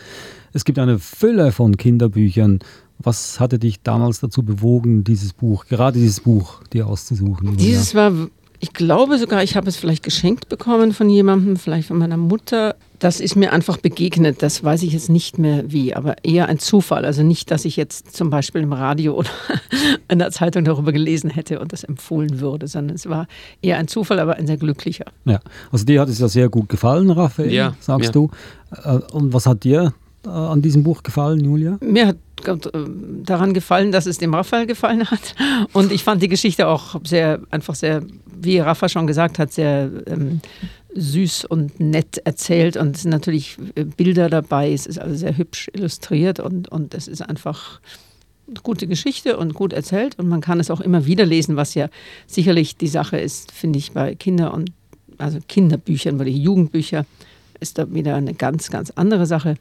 Es 0.53 0.65
gibt 0.65 0.77
eine 0.77 0.99
Fülle 0.99 1.51
von 1.51 1.75
Kinderbüchern. 1.75 2.59
Was 2.99 3.39
hatte 3.39 3.59
dich 3.59 3.81
damals 3.81 4.19
dazu 4.19 4.41
bewogen, 4.43 5.03
dieses 5.03 5.33
Buch, 5.33 5.65
gerade 5.65 5.99
dieses 5.99 6.21
Buch, 6.21 6.61
dir 6.73 6.87
auszusuchen? 6.87 7.57
Dieses 7.57 7.93
war, 7.93 8.11
ich 8.59 8.71
glaube 8.73 9.19
sogar, 9.19 9.43
ich 9.43 9.55
habe 9.57 9.67
es 9.67 9.75
vielleicht 9.75 10.01
geschenkt 10.01 10.47
bekommen 10.49 10.93
von 10.93 11.09
jemandem, 11.09 11.57
vielleicht 11.57 11.89
von 11.89 11.97
meiner 11.97 12.17
Mutter. 12.17 12.75
Das 12.99 13.19
ist 13.19 13.35
mir 13.35 13.51
einfach 13.51 13.77
begegnet. 13.77 14.41
Das 14.41 14.63
weiß 14.63 14.81
ich 14.83 14.93
jetzt 14.93 15.09
nicht 15.09 15.37
mehr 15.37 15.69
wie, 15.71 15.93
aber 15.93 16.15
eher 16.23 16.47
ein 16.47 16.57
Zufall. 16.57 17.03
Also 17.03 17.21
nicht, 17.21 17.51
dass 17.51 17.65
ich 17.65 17.75
jetzt 17.75 18.15
zum 18.15 18.29
Beispiel 18.29 18.61
im 18.61 18.71
Radio 18.71 19.13
oder 19.15 19.29
in 20.07 20.17
der 20.19 20.31
Zeitung 20.31 20.63
darüber 20.63 20.93
gelesen 20.93 21.29
hätte 21.29 21.59
und 21.59 21.73
das 21.73 21.83
empfohlen 21.83 22.39
würde, 22.39 22.67
sondern 22.67 22.95
es 22.95 23.07
war 23.09 23.27
eher 23.61 23.77
ein 23.77 23.89
Zufall, 23.89 24.19
aber 24.19 24.35
ein 24.37 24.47
sehr 24.47 24.57
glücklicher. 24.57 25.05
Ja, 25.25 25.41
also 25.71 25.83
dir 25.85 25.99
hat 25.99 26.07
es 26.07 26.19
ja 26.19 26.29
sehr 26.29 26.47
gut 26.47 26.69
gefallen, 26.69 27.09
Raphael, 27.11 27.51
Ja, 27.51 27.75
sagst 27.81 28.07
ja. 28.07 28.11
du. 28.13 28.29
Äh, 28.71 28.99
Und 29.11 29.33
was 29.33 29.45
hat 29.45 29.65
dir 29.65 29.93
äh, 30.25 30.29
an 30.29 30.61
diesem 30.61 30.81
Buch 30.83 31.03
gefallen, 31.03 31.43
Julia? 31.43 31.77
Mir 31.81 32.07
hat 32.07 32.17
daran 33.23 33.53
gefallen, 33.53 33.91
dass 33.91 34.05
es 34.05 34.17
dem 34.17 34.33
Raphael 34.33 34.65
gefallen 34.65 35.09
hat. 35.09 35.35
Und 35.73 35.91
ich 35.91 36.03
fand 36.03 36.21
die 36.21 36.27
Geschichte 36.27 36.67
auch 36.67 36.99
sehr, 37.03 37.41
einfach 37.51 37.75
sehr, 37.75 38.03
wie 38.25 38.59
Rafa 38.59 38.89
schon 38.89 39.07
gesagt 39.07 39.39
hat, 39.39 39.51
sehr 39.51 39.89
ähm, 40.07 40.41
süß 40.95 41.45
und 41.45 41.79
nett 41.79 42.17
erzählt. 42.23 42.77
Und 42.77 42.95
es 42.95 43.03
sind 43.03 43.11
natürlich 43.11 43.57
äh, 43.75 43.83
Bilder 43.83 44.29
dabei. 44.29 44.71
Es 44.71 44.85
ist 44.85 44.99
also 44.99 45.15
sehr 45.15 45.37
hübsch 45.37 45.69
illustriert 45.73 46.39
und, 46.39 46.69
und 46.69 46.93
es 46.93 47.07
ist 47.07 47.21
einfach 47.21 47.81
eine 48.47 48.61
gute 48.61 48.87
Geschichte 48.87 49.37
und 49.37 49.53
gut 49.53 49.73
erzählt. 49.73 50.17
Und 50.17 50.27
man 50.27 50.41
kann 50.41 50.59
es 50.59 50.71
auch 50.71 50.81
immer 50.81 51.05
wieder 51.05 51.25
lesen, 51.25 51.55
was 51.55 51.73
ja 51.73 51.89
sicherlich 52.27 52.77
die 52.77 52.87
Sache 52.87 53.17
ist, 53.17 53.51
finde 53.51 53.79
ich, 53.79 53.91
bei 53.91 54.15
Kinder- 54.15 54.53
und 54.53 54.71
also 55.17 55.39
Kinderbüchern, 55.47 56.19
weil 56.19 56.25
die 56.25 56.41
Jugendbücher 56.41 57.05
ist 57.59 57.77
da 57.77 57.91
wieder 57.93 58.15
eine 58.15 58.33
ganz, 58.33 58.69
ganz 58.69 58.91
andere 58.91 59.25
Sache. 59.25 59.55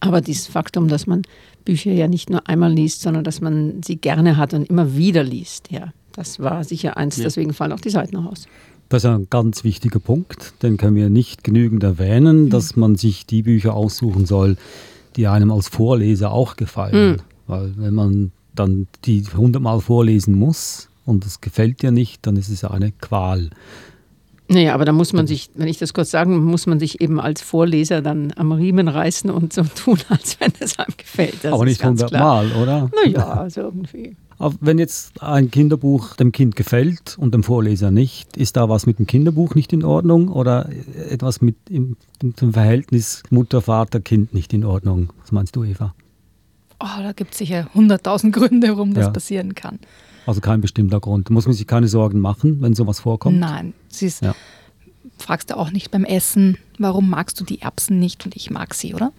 Aber 0.00 0.20
dieses 0.20 0.46
Faktum, 0.46 0.88
dass 0.88 1.06
man 1.06 1.22
Bücher 1.64 1.92
ja 1.92 2.08
nicht 2.08 2.30
nur 2.30 2.48
einmal 2.48 2.72
liest, 2.72 3.00
sondern 3.02 3.24
dass 3.24 3.40
man 3.40 3.82
sie 3.82 3.96
gerne 3.96 4.36
hat 4.36 4.52
und 4.54 4.68
immer 4.68 4.96
wieder 4.96 5.22
liest, 5.22 5.70
ja, 5.70 5.92
das 6.12 6.38
war 6.40 6.64
sicher 6.64 6.96
eins. 6.96 7.16
Ja. 7.16 7.24
Deswegen 7.24 7.52
fallen 7.52 7.72
auch 7.72 7.80
die 7.80 7.90
Seiten 7.90 8.16
raus. 8.16 8.46
Das 8.88 9.02
ist 9.02 9.10
ein 9.10 9.28
ganz 9.30 9.64
wichtiger 9.64 9.98
Punkt, 9.98 10.62
den 10.62 10.76
können 10.76 10.94
wir 10.94 11.08
nicht 11.08 11.42
genügend 11.42 11.82
erwähnen, 11.82 12.50
dass 12.50 12.76
man 12.76 12.96
sich 12.96 13.26
die 13.26 13.42
Bücher 13.42 13.74
aussuchen 13.74 14.26
soll, 14.26 14.56
die 15.16 15.26
einem 15.26 15.50
als 15.50 15.68
Vorleser 15.68 16.30
auch 16.30 16.56
gefallen. 16.56 17.12
Mhm. 17.12 17.16
Weil 17.46 17.72
wenn 17.76 17.94
man 17.94 18.32
dann 18.54 18.86
die 19.04 19.24
hundertmal 19.36 19.80
vorlesen 19.80 20.34
muss 20.34 20.88
und 21.04 21.24
es 21.24 21.40
gefällt 21.40 21.82
dir 21.82 21.90
nicht, 21.90 22.26
dann 22.26 22.36
ist 22.36 22.50
es 22.50 22.62
ja 22.62 22.70
eine 22.70 22.92
Qual. 22.92 23.50
Naja, 24.48 24.74
aber 24.74 24.84
da 24.84 24.92
muss 24.92 25.12
man 25.14 25.26
sich, 25.26 25.50
wenn 25.54 25.68
ich 25.68 25.78
das 25.78 25.94
kurz 25.94 26.10
sagen, 26.10 26.44
muss 26.44 26.66
man 26.66 26.78
sich 26.78 27.00
eben 27.00 27.18
als 27.18 27.40
Vorleser 27.40 28.02
dann 28.02 28.32
am 28.36 28.52
Riemen 28.52 28.88
reißen 28.88 29.30
und 29.30 29.52
so 29.54 29.62
tun, 29.62 29.98
als 30.10 30.38
wenn 30.38 30.52
es 30.60 30.78
einem 30.78 30.94
gefällt. 30.96 31.42
Das 31.42 31.52
Aber 31.52 31.64
nicht 31.64 31.82
hundertmal, 31.82 32.52
oder? 32.52 32.90
Naja, 33.04 33.26
also 33.40 33.62
irgendwie. 33.62 34.16
Aber 34.36 34.54
wenn 34.60 34.78
jetzt 34.78 35.22
ein 35.22 35.50
Kinderbuch 35.50 36.16
dem 36.16 36.32
Kind 36.32 36.56
gefällt 36.56 37.16
und 37.18 37.32
dem 37.32 37.42
Vorleser 37.42 37.90
nicht, 37.90 38.36
ist 38.36 38.56
da 38.56 38.68
was 38.68 38.84
mit 38.84 38.98
dem 38.98 39.06
Kinderbuch 39.06 39.54
nicht 39.54 39.72
in 39.72 39.84
Ordnung 39.84 40.28
oder 40.28 40.68
etwas 41.08 41.40
mit 41.40 41.56
dem 41.70 41.96
Verhältnis 42.36 43.22
Mutter, 43.30 43.62
Vater, 43.62 44.00
Kind 44.00 44.34
nicht 44.34 44.52
in 44.52 44.64
Ordnung? 44.64 45.12
Was 45.22 45.32
meinst 45.32 45.56
du, 45.56 45.64
Eva? 45.64 45.94
Oh, 46.80 47.00
da 47.00 47.12
gibt 47.12 47.32
es 47.32 47.38
sicher 47.38 47.68
hunderttausend 47.74 48.34
Gründe, 48.34 48.68
warum 48.76 48.92
das 48.92 49.06
Ja. 49.06 49.10
passieren 49.10 49.54
kann. 49.54 49.78
Also 50.26 50.40
kein 50.40 50.60
bestimmter 50.60 51.00
Grund. 51.00 51.30
Muss 51.30 51.46
man 51.46 51.54
sich 51.54 51.66
keine 51.66 51.88
Sorgen 51.88 52.20
machen, 52.20 52.60
wenn 52.62 52.74
sowas 52.74 53.00
vorkommt? 53.00 53.38
Nein, 53.38 53.74
sie 53.88 54.06
ist, 54.06 54.22
Ja. 54.22 54.34
fragst 55.18 55.50
du 55.50 55.56
auch 55.56 55.70
nicht 55.70 55.90
beim 55.90 56.04
Essen, 56.04 56.56
warum 56.78 57.10
magst 57.10 57.40
du 57.40 57.44
die 57.44 57.60
Erbsen 57.60 57.98
nicht 57.98 58.24
und 58.24 58.34
ich 58.36 58.50
mag 58.50 58.74
sie, 58.74 58.94
oder? 58.94 59.12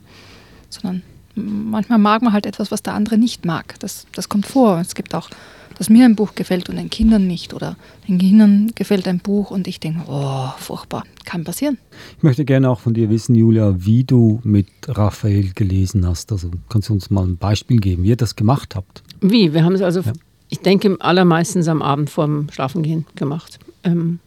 Sondern 0.70 1.04
manchmal 1.36 2.00
mag 2.00 2.22
man 2.22 2.34
halt 2.34 2.46
etwas, 2.46 2.72
was 2.72 2.82
der 2.84 2.94
andere 2.94 3.18
nicht 3.18 3.46
mag. 3.46 3.76
Das, 3.80 4.06
das 4.14 4.30
kommt 4.30 4.46
vor. 4.48 4.80
Es 4.80 4.96
gibt 4.96 5.14
auch, 5.16 5.30
dass 5.78 5.90
mir 5.90 6.06
ein 6.06 6.16
Buch 6.16 6.36
gefällt 6.36 6.70
und 6.70 6.78
den 6.78 6.90
Kindern 6.90 7.28
nicht. 7.28 7.54
Oder 7.54 7.76
den 8.08 8.18
Kindern 8.18 8.72
gefällt 8.76 9.08
ein 9.08 9.20
Buch 9.20 9.52
und 9.52 9.68
ich 9.68 9.80
denke, 9.80 10.02
oh, 10.08 10.48
furchtbar, 10.58 11.04
kann 11.26 11.44
passieren. 11.44 11.78
Ich 12.18 12.24
möchte 12.24 12.46
gerne 12.46 12.70
auch 12.70 12.80
von 12.80 12.94
dir 12.94 13.10
wissen, 13.10 13.36
Julia, 13.36 13.76
wie 13.78 14.04
du 14.04 14.40
mit 14.44 14.68
Raphael 14.88 15.52
gelesen 15.54 16.06
hast. 16.08 16.32
Also 16.32 16.50
kannst 16.70 16.90
du 16.90 16.94
uns 16.94 17.10
mal 17.10 17.26
ein 17.26 17.38
Beispiel 17.38 17.80
geben, 17.80 18.04
wie 18.04 18.10
ihr 18.10 18.16
das 18.18 18.36
gemacht 18.36 18.76
habt? 18.76 19.04
Wie? 19.22 19.54
Wir 19.54 19.64
haben 19.64 19.76
es 19.76 19.82
also, 19.82 20.02
Ja. 20.02 20.14
Ich 20.56 20.62
denke, 20.62 20.98
allermeistens 21.00 21.68
am 21.68 21.82
Abend 21.82 22.10
vorm 22.10 22.48
Schlafengehen 22.52 23.06
gemacht. 23.16 23.60
Ähm, 23.84 24.20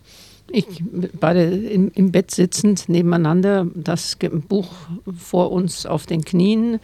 Ich, 0.50 0.82
beide 1.20 1.42
im, 1.44 1.90
im 1.94 2.10
Bett 2.10 2.30
sitzend 2.30 2.88
nebeneinander, 2.88 3.66
das 3.74 4.16
Buch 4.48 4.72
vor 5.14 5.52
uns 5.52 5.84
auf 5.84 6.06
den 6.06 6.24
Knien 6.24 6.80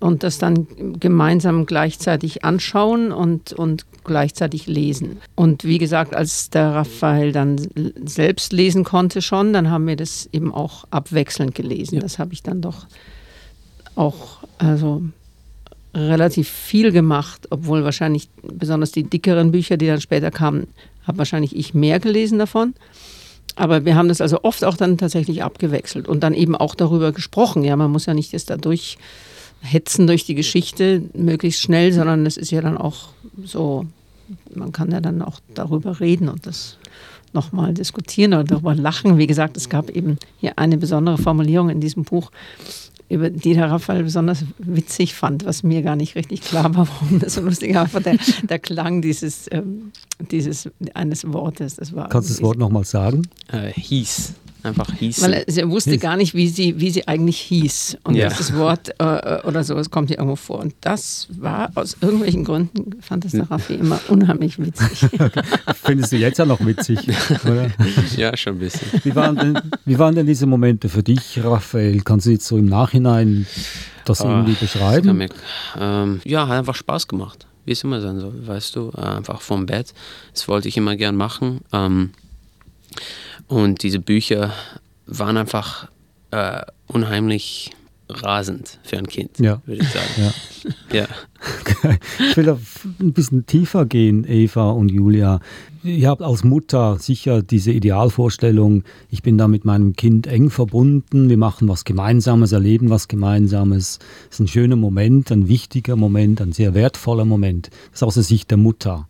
und 0.00 0.22
das 0.22 0.38
dann 0.38 0.66
gemeinsam 0.98 1.64
gleichzeitig 1.64 2.44
anschauen 2.44 3.12
und, 3.12 3.52
und 3.52 3.86
gleichzeitig 4.02 4.66
lesen. 4.66 5.18
Und 5.36 5.62
wie 5.62 5.78
gesagt, 5.78 6.14
als 6.14 6.50
der 6.50 6.74
Raphael 6.74 7.30
dann 7.30 7.56
selbst 8.04 8.52
lesen 8.52 8.82
konnte 8.82 9.22
schon, 9.22 9.52
dann 9.52 9.70
haben 9.70 9.86
wir 9.86 9.96
das 9.96 10.28
eben 10.32 10.52
auch 10.52 10.84
abwechselnd 10.90 11.54
gelesen. 11.54 11.96
Ja. 11.96 12.00
Das 12.00 12.18
habe 12.18 12.32
ich 12.32 12.42
dann 12.42 12.60
doch 12.60 12.86
auch 13.94 14.38
also 14.58 15.02
relativ 15.94 16.48
viel 16.48 16.92
gemacht, 16.92 17.46
obwohl 17.50 17.84
wahrscheinlich 17.84 18.28
besonders 18.42 18.92
die 18.92 19.04
dickeren 19.04 19.52
Bücher, 19.52 19.76
die 19.76 19.86
dann 19.86 20.00
später 20.00 20.30
kamen, 20.30 20.66
habe 21.06 21.18
wahrscheinlich 21.18 21.54
ich 21.54 21.74
mehr 21.74 22.00
gelesen 22.00 22.38
davon. 22.38 22.74
Aber 23.56 23.84
wir 23.84 23.94
haben 23.94 24.08
das 24.08 24.20
also 24.20 24.40
oft 24.42 24.64
auch 24.64 24.76
dann 24.76 24.98
tatsächlich 24.98 25.44
abgewechselt 25.44 26.08
und 26.08 26.24
dann 26.24 26.34
eben 26.34 26.56
auch 26.56 26.74
darüber 26.74 27.12
gesprochen. 27.12 27.62
Ja, 27.62 27.76
man 27.76 27.92
muss 27.92 28.06
ja 28.06 28.14
nicht 28.14 28.32
jetzt 28.32 28.50
dadurch 28.50 28.98
hetzen 29.60 30.06
durch 30.06 30.24
die 30.24 30.34
Geschichte 30.34 31.02
möglichst 31.14 31.62
schnell, 31.62 31.92
sondern 31.92 32.26
es 32.26 32.36
ist 32.36 32.50
ja 32.50 32.60
dann 32.60 32.76
auch 32.76 33.10
so, 33.44 33.86
man 34.54 34.72
kann 34.72 34.90
ja 34.90 35.00
dann 35.00 35.22
auch 35.22 35.40
darüber 35.54 36.00
reden 36.00 36.28
und 36.28 36.46
das 36.46 36.78
nochmal 37.32 37.74
diskutieren 37.74 38.34
oder 38.34 38.44
darüber 38.44 38.74
lachen. 38.74 39.18
Wie 39.18 39.26
gesagt, 39.26 39.56
es 39.56 39.68
gab 39.68 39.90
eben 39.90 40.18
hier 40.38 40.58
eine 40.58 40.76
besondere 40.76 41.18
Formulierung 41.18 41.70
in 41.70 41.80
diesem 41.80 42.04
Buch, 42.04 42.30
über 43.08 43.30
die 43.30 43.54
der 43.54 43.70
Raphael 43.70 44.02
besonders 44.02 44.44
witzig 44.58 45.14
fand, 45.14 45.44
was 45.44 45.62
mir 45.62 45.82
gar 45.82 45.96
nicht 45.96 46.14
richtig 46.14 46.40
klar 46.42 46.74
war, 46.74 46.88
warum 46.88 47.18
das 47.18 47.34
so 47.34 47.42
lustig 47.42 47.74
war. 47.74 47.82
Einfach 47.82 48.02
der, 48.02 48.16
der 48.42 48.58
Klang 48.58 49.02
dieses, 49.02 49.46
ähm, 49.50 49.92
dieses 50.30 50.70
eines 50.94 51.30
Wortes. 51.32 51.76
Das 51.76 51.94
war 51.94 52.08
Kannst 52.08 52.30
du 52.30 52.34
das 52.34 52.42
Wort 52.42 52.58
nochmal 52.58 52.84
sagen? 52.84 53.28
Äh, 53.52 53.72
hieß 53.72 54.34
einfach 54.64 54.92
hieß. 54.92 55.22
Weil 55.22 55.32
er, 55.32 55.44
sie 55.46 55.68
wusste 55.68 55.98
gar 55.98 56.16
nicht, 56.16 56.34
wie 56.34 56.48
sie, 56.48 56.80
wie 56.80 56.90
sie 56.90 57.06
eigentlich 57.06 57.38
hieß. 57.40 57.98
Und 58.04 58.14
ja. 58.14 58.28
das 58.28 58.54
Wort 58.54 58.94
äh, 59.00 59.04
äh, 59.04 59.42
oder 59.42 59.64
so, 59.64 59.76
es 59.76 59.90
kommt 59.90 60.08
hier 60.08 60.18
irgendwo 60.18 60.36
vor. 60.36 60.60
Und 60.60 60.74
das 60.80 61.28
war 61.30 61.70
aus 61.74 61.96
irgendwelchen 62.00 62.44
Gründen, 62.44 63.00
fand 63.02 63.24
es 63.24 63.32
der 63.32 63.50
Raffi 63.50 63.74
immer 63.74 64.00
unheimlich 64.08 64.58
witzig. 64.58 65.08
Findest 65.82 66.12
du 66.12 66.16
jetzt 66.16 66.38
ja 66.38 66.46
noch 66.46 66.64
witzig, 66.64 66.98
oder? 67.44 67.70
Ja, 68.16 68.36
schon 68.36 68.54
ein 68.54 68.58
bisschen. 68.58 68.88
Wie 69.02 69.14
waren, 69.14 69.36
denn, 69.36 69.60
wie 69.84 69.98
waren 69.98 70.14
denn 70.14 70.26
diese 70.26 70.46
Momente 70.46 70.88
für 70.88 71.02
dich, 71.02 71.40
Raphael? 71.42 72.00
Kannst 72.02 72.26
du 72.26 72.30
jetzt 72.30 72.46
so 72.46 72.56
im 72.56 72.66
Nachhinein 72.66 73.46
das 74.04 74.20
oh, 74.20 74.28
irgendwie 74.28 74.54
beschreiben? 74.54 75.16
Mir, 75.16 75.28
ähm, 75.78 76.20
ja, 76.24 76.48
hat 76.48 76.58
einfach 76.58 76.74
Spaß 76.74 77.08
gemacht 77.08 77.46
wie 77.64 77.72
es 77.72 77.82
immer 77.82 78.00
sein 78.00 78.20
soll, 78.20 78.46
weißt 78.46 78.76
du, 78.76 78.90
einfach 78.90 79.40
vom 79.40 79.66
Bett. 79.66 79.94
Das 80.32 80.48
wollte 80.48 80.68
ich 80.68 80.76
immer 80.76 80.96
gern 80.96 81.16
machen. 81.16 81.60
Ähm, 81.72 82.10
und 83.48 83.82
diese 83.82 83.98
Bücher 83.98 84.52
waren 85.06 85.36
einfach 85.36 85.88
äh, 86.30 86.62
unheimlich 86.86 87.72
rasend 88.08 88.78
für 88.82 88.98
ein 88.98 89.06
Kind, 89.06 89.38
ja. 89.38 89.62
würde 89.64 89.82
ich 89.82 89.88
sagen. 89.88 90.32
Ja. 90.90 91.00
ja. 91.00 91.06
Ich 92.30 92.36
will 92.38 92.48
ein 92.48 93.12
bisschen 93.12 93.44
tiefer 93.44 93.84
gehen, 93.84 94.24
Eva 94.26 94.70
und 94.70 94.90
Julia. 94.90 95.40
Ihr 95.82 96.08
habt 96.08 96.22
als 96.22 96.42
Mutter 96.42 96.98
sicher 96.98 97.42
diese 97.42 97.72
Idealvorstellung, 97.72 98.84
ich 99.10 99.22
bin 99.22 99.36
da 99.36 99.48
mit 99.48 99.66
meinem 99.66 99.94
Kind 99.94 100.26
eng 100.26 100.48
verbunden, 100.48 101.28
wir 101.28 101.36
machen 101.36 101.68
was 101.68 101.84
Gemeinsames, 101.84 102.52
erleben 102.52 102.88
was 102.88 103.08
Gemeinsames. 103.08 103.98
Das 103.98 104.36
ist 104.36 104.40
ein 104.40 104.48
schöner 104.48 104.76
Moment, 104.76 105.30
ein 105.30 105.46
wichtiger 105.46 105.96
Moment, 105.96 106.40
ein 106.40 106.52
sehr 106.52 106.72
wertvoller 106.72 107.26
Moment. 107.26 107.68
Das 107.90 107.98
ist 107.98 108.02
aus 108.02 108.14
der 108.14 108.22
Sicht 108.22 108.50
der 108.50 108.58
Mutter. 108.58 109.08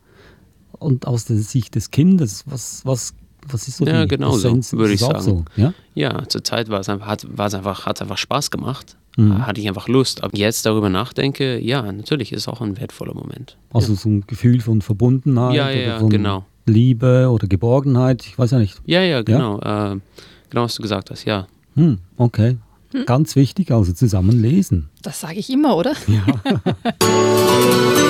Und 0.73 1.07
aus 1.07 1.25
der 1.25 1.37
Sicht 1.37 1.77
des 1.77 1.93
Kindes, 1.93 2.43
was, 2.47 2.85
was 2.85 3.15
was 3.49 3.69
ist 3.69 3.79
so 3.79 3.87
ja, 3.87 4.05
genau 4.05 4.33
so, 4.33 4.55
würde 4.73 4.95
ich 4.95 5.01
sagen. 5.01 5.21
So, 5.21 5.45
ja? 5.57 5.73
ja, 5.95 6.27
zur 6.29 6.43
Zeit 6.45 6.69
war 6.69 6.81
es 6.81 6.89
einfach, 6.89 7.07
hat 7.07 7.25
es 7.25 7.55
einfach, 7.55 7.87
hat's 7.87 8.03
einfach 8.03 8.19
Spaß 8.19 8.51
gemacht. 8.51 8.97
Mhm. 9.17 9.47
Hatte 9.47 9.61
ich 9.61 9.69
einfach 9.69 9.89
Lust. 9.89 10.25
Aber 10.25 10.37
jetzt 10.37 10.67
darüber 10.67 10.89
nachdenke, 10.89 11.59
ja, 11.59 11.83
natürlich 11.93 12.33
ist 12.33 12.41
es 12.41 12.49
auch 12.49 12.61
ein 12.61 12.79
wertvoller 12.79 13.15
Moment. 13.15 13.57
Also 13.73 13.93
ja. 13.93 13.99
so 13.99 14.09
ein 14.09 14.25
Gefühl 14.27 14.61
von 14.61 14.83
Verbundenheit 14.83 15.55
ja, 15.55 15.71
ja, 15.71 15.87
oder 15.87 16.01
von 16.01 16.11
genau. 16.11 16.45
Liebe 16.67 17.29
oder 17.31 17.47
Geborgenheit, 17.47 18.25
ich 18.27 18.39
weiß 18.39 18.53
ja 18.53 18.59
nicht. 18.59 18.81
Ja, 18.87 19.03
ja, 19.03 19.23
genau. 19.23 19.59
Äh, 19.61 20.01
genau, 20.51 20.65
was 20.65 20.75
du 20.75 20.83
gesagt 20.83 21.11
hast, 21.11 21.25
ja. 21.25 21.47
Hm, 21.75 21.99
okay. 22.17 22.57
Hm? 22.93 23.07
Ganz 23.07 23.37
wichtig, 23.37 23.71
also 23.71 23.93
zusammen 23.93 24.41
lesen. 24.41 24.89
Das 25.03 25.21
sage 25.21 25.39
ich 25.39 25.51
immer, 25.51 25.77
oder? 25.77 25.95
Ja. 26.07 26.25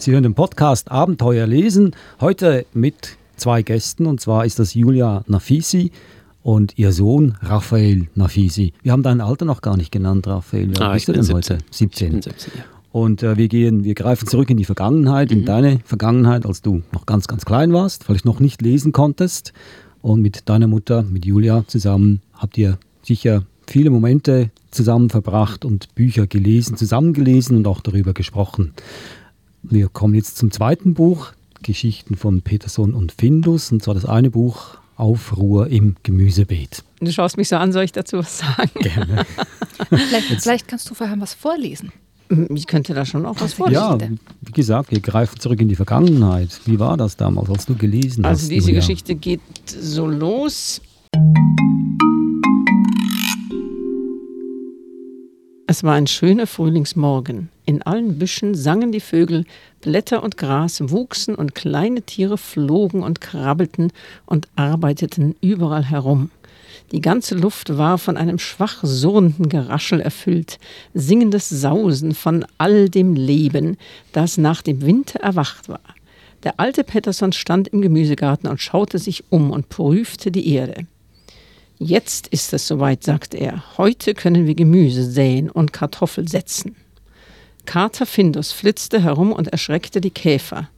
Sie 0.00 0.12
hören 0.12 0.22
den 0.22 0.32
Podcast 0.32 0.90
Abenteuer 0.90 1.46
lesen. 1.46 1.94
Heute 2.22 2.64
mit 2.72 3.18
zwei 3.36 3.60
Gästen 3.60 4.06
und 4.06 4.18
zwar 4.18 4.46
ist 4.46 4.58
das 4.58 4.72
Julia 4.72 5.22
Nafisi 5.26 5.92
und 6.42 6.78
ihr 6.78 6.92
Sohn 6.92 7.36
Raphael 7.42 8.08
Nafisi. 8.14 8.72
Wir 8.82 8.92
haben 8.92 9.02
dein 9.02 9.20
Alter 9.20 9.44
noch 9.44 9.60
gar 9.60 9.76
nicht 9.76 9.92
genannt, 9.92 10.26
Raphael. 10.26 10.70
Wie 10.70 10.80
ah, 10.80 10.94
bist 10.94 11.06
du 11.06 11.12
denn 11.12 11.22
17. 11.22 11.36
heute? 11.36 11.64
17. 11.70 12.22
17 12.22 12.52
ja. 12.56 12.64
Und 12.92 13.22
äh, 13.22 13.36
wir 13.36 13.48
gehen, 13.48 13.84
wir 13.84 13.94
greifen 13.94 14.26
zurück 14.26 14.48
in 14.48 14.56
die 14.56 14.64
Vergangenheit, 14.64 15.30
mhm. 15.32 15.40
in 15.40 15.44
deine 15.44 15.80
Vergangenheit, 15.84 16.46
als 16.46 16.62
du 16.62 16.80
noch 16.92 17.04
ganz, 17.04 17.28
ganz 17.28 17.44
klein 17.44 17.74
warst, 17.74 18.04
vielleicht 18.04 18.24
noch 18.24 18.40
nicht 18.40 18.62
lesen 18.62 18.92
konntest. 18.92 19.52
Und 20.00 20.22
mit 20.22 20.48
deiner 20.48 20.66
Mutter, 20.66 21.02
mit 21.02 21.26
Julia 21.26 21.64
zusammen, 21.66 22.22
habt 22.32 22.56
ihr 22.56 22.78
sicher 23.02 23.44
viele 23.66 23.90
Momente 23.90 24.48
zusammen 24.70 25.10
verbracht 25.10 25.66
und 25.66 25.94
Bücher 25.94 26.26
gelesen, 26.26 26.78
zusammengelesen 26.78 27.58
und 27.58 27.66
auch 27.66 27.82
darüber 27.82 28.14
gesprochen. 28.14 28.72
Wir 29.62 29.88
kommen 29.88 30.14
jetzt 30.14 30.38
zum 30.38 30.50
zweiten 30.50 30.94
Buch, 30.94 31.32
Geschichten 31.62 32.16
von 32.16 32.40
Peterson 32.40 32.94
und 32.94 33.12
Findus, 33.12 33.70
und 33.70 33.82
zwar 33.82 33.94
das 33.94 34.06
eine 34.06 34.30
Buch 34.30 34.78
Aufruhr 34.96 35.68
im 35.68 35.96
Gemüsebeet. 36.02 36.82
Du 37.00 37.12
schaust 37.12 37.36
mich 37.36 37.48
so 37.48 37.56
an, 37.56 37.72
soll 37.72 37.84
ich 37.84 37.92
dazu 37.92 38.18
was 38.18 38.38
sagen? 38.38 38.70
Gerne. 38.74 39.26
vielleicht, 39.88 40.42
vielleicht, 40.42 40.68
kannst 40.68 40.88
du 40.90 40.94
vorher 40.94 41.18
was 41.20 41.34
vorlesen. 41.34 41.92
Ich 42.54 42.66
könnte 42.66 42.94
da 42.94 43.04
schon 43.04 43.26
auch 43.26 43.40
was 43.40 43.54
vorlesen. 43.54 43.82
Ja, 43.82 43.98
wie 44.40 44.52
gesagt, 44.52 44.92
wir 44.92 45.00
greifen 45.00 45.38
zurück 45.40 45.60
in 45.60 45.68
die 45.68 45.76
Vergangenheit. 45.76 46.60
Wie 46.64 46.78
war 46.78 46.96
das 46.96 47.16
damals, 47.16 47.50
als 47.50 47.66
du 47.66 47.74
gelesen 47.74 48.24
also 48.24 48.42
hast? 48.42 48.42
Also 48.44 48.54
diese 48.54 48.68
Julia? 48.68 48.80
Geschichte 48.80 49.14
geht 49.14 49.40
so 49.66 50.06
los. 50.06 50.80
Es 55.66 55.82
war 55.82 55.94
ein 55.94 56.06
schöner 56.06 56.46
Frühlingsmorgen. 56.46 57.48
In 57.70 57.82
allen 57.82 58.18
Büschen 58.18 58.56
sangen 58.56 58.90
die 58.90 58.98
Vögel, 58.98 59.44
Blätter 59.80 60.24
und 60.24 60.36
Gras 60.36 60.90
wuchsen 60.90 61.36
und 61.36 61.54
kleine 61.54 62.02
Tiere 62.02 62.36
flogen 62.36 63.04
und 63.04 63.20
krabbelten 63.20 63.92
und 64.26 64.48
arbeiteten 64.56 65.36
überall 65.40 65.84
herum. 65.84 66.32
Die 66.90 67.00
ganze 67.00 67.36
Luft 67.36 67.78
war 67.78 67.98
von 67.98 68.16
einem 68.16 68.40
schwach 68.40 68.80
surrenden 68.82 69.48
Geraschel 69.48 70.00
erfüllt, 70.00 70.58
singendes 70.94 71.48
Sausen 71.48 72.12
von 72.12 72.44
all 72.58 72.88
dem 72.88 73.14
Leben, 73.14 73.76
das 74.10 74.36
nach 74.36 74.62
dem 74.62 74.82
Winter 74.82 75.20
erwacht 75.20 75.68
war. 75.68 75.94
Der 76.42 76.58
alte 76.58 76.82
Pettersson 76.82 77.30
stand 77.30 77.68
im 77.68 77.82
Gemüsegarten 77.82 78.50
und 78.50 78.60
schaute 78.60 78.98
sich 78.98 79.22
um 79.30 79.52
und 79.52 79.68
prüfte 79.68 80.32
die 80.32 80.52
Erde. 80.54 80.88
Jetzt 81.78 82.26
ist 82.26 82.52
es 82.52 82.66
soweit, 82.66 83.04
sagte 83.04 83.36
er. 83.36 83.62
Heute 83.78 84.14
können 84.14 84.48
wir 84.48 84.56
Gemüse 84.56 85.08
säen 85.08 85.48
und 85.48 85.72
Kartoffel 85.72 86.26
setzen. 86.26 86.74
Kater 87.70 88.04
Findus 88.04 88.50
flitzte 88.50 89.00
herum 89.00 89.30
und 89.30 89.46
erschreckte 89.46 90.00
die 90.00 90.10
Käfer. 90.10 90.68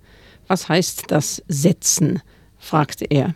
Was 0.46 0.68
heißt 0.68 1.04
das 1.08 1.42
setzen? 1.48 2.20
fragte 2.58 3.06
er. 3.06 3.34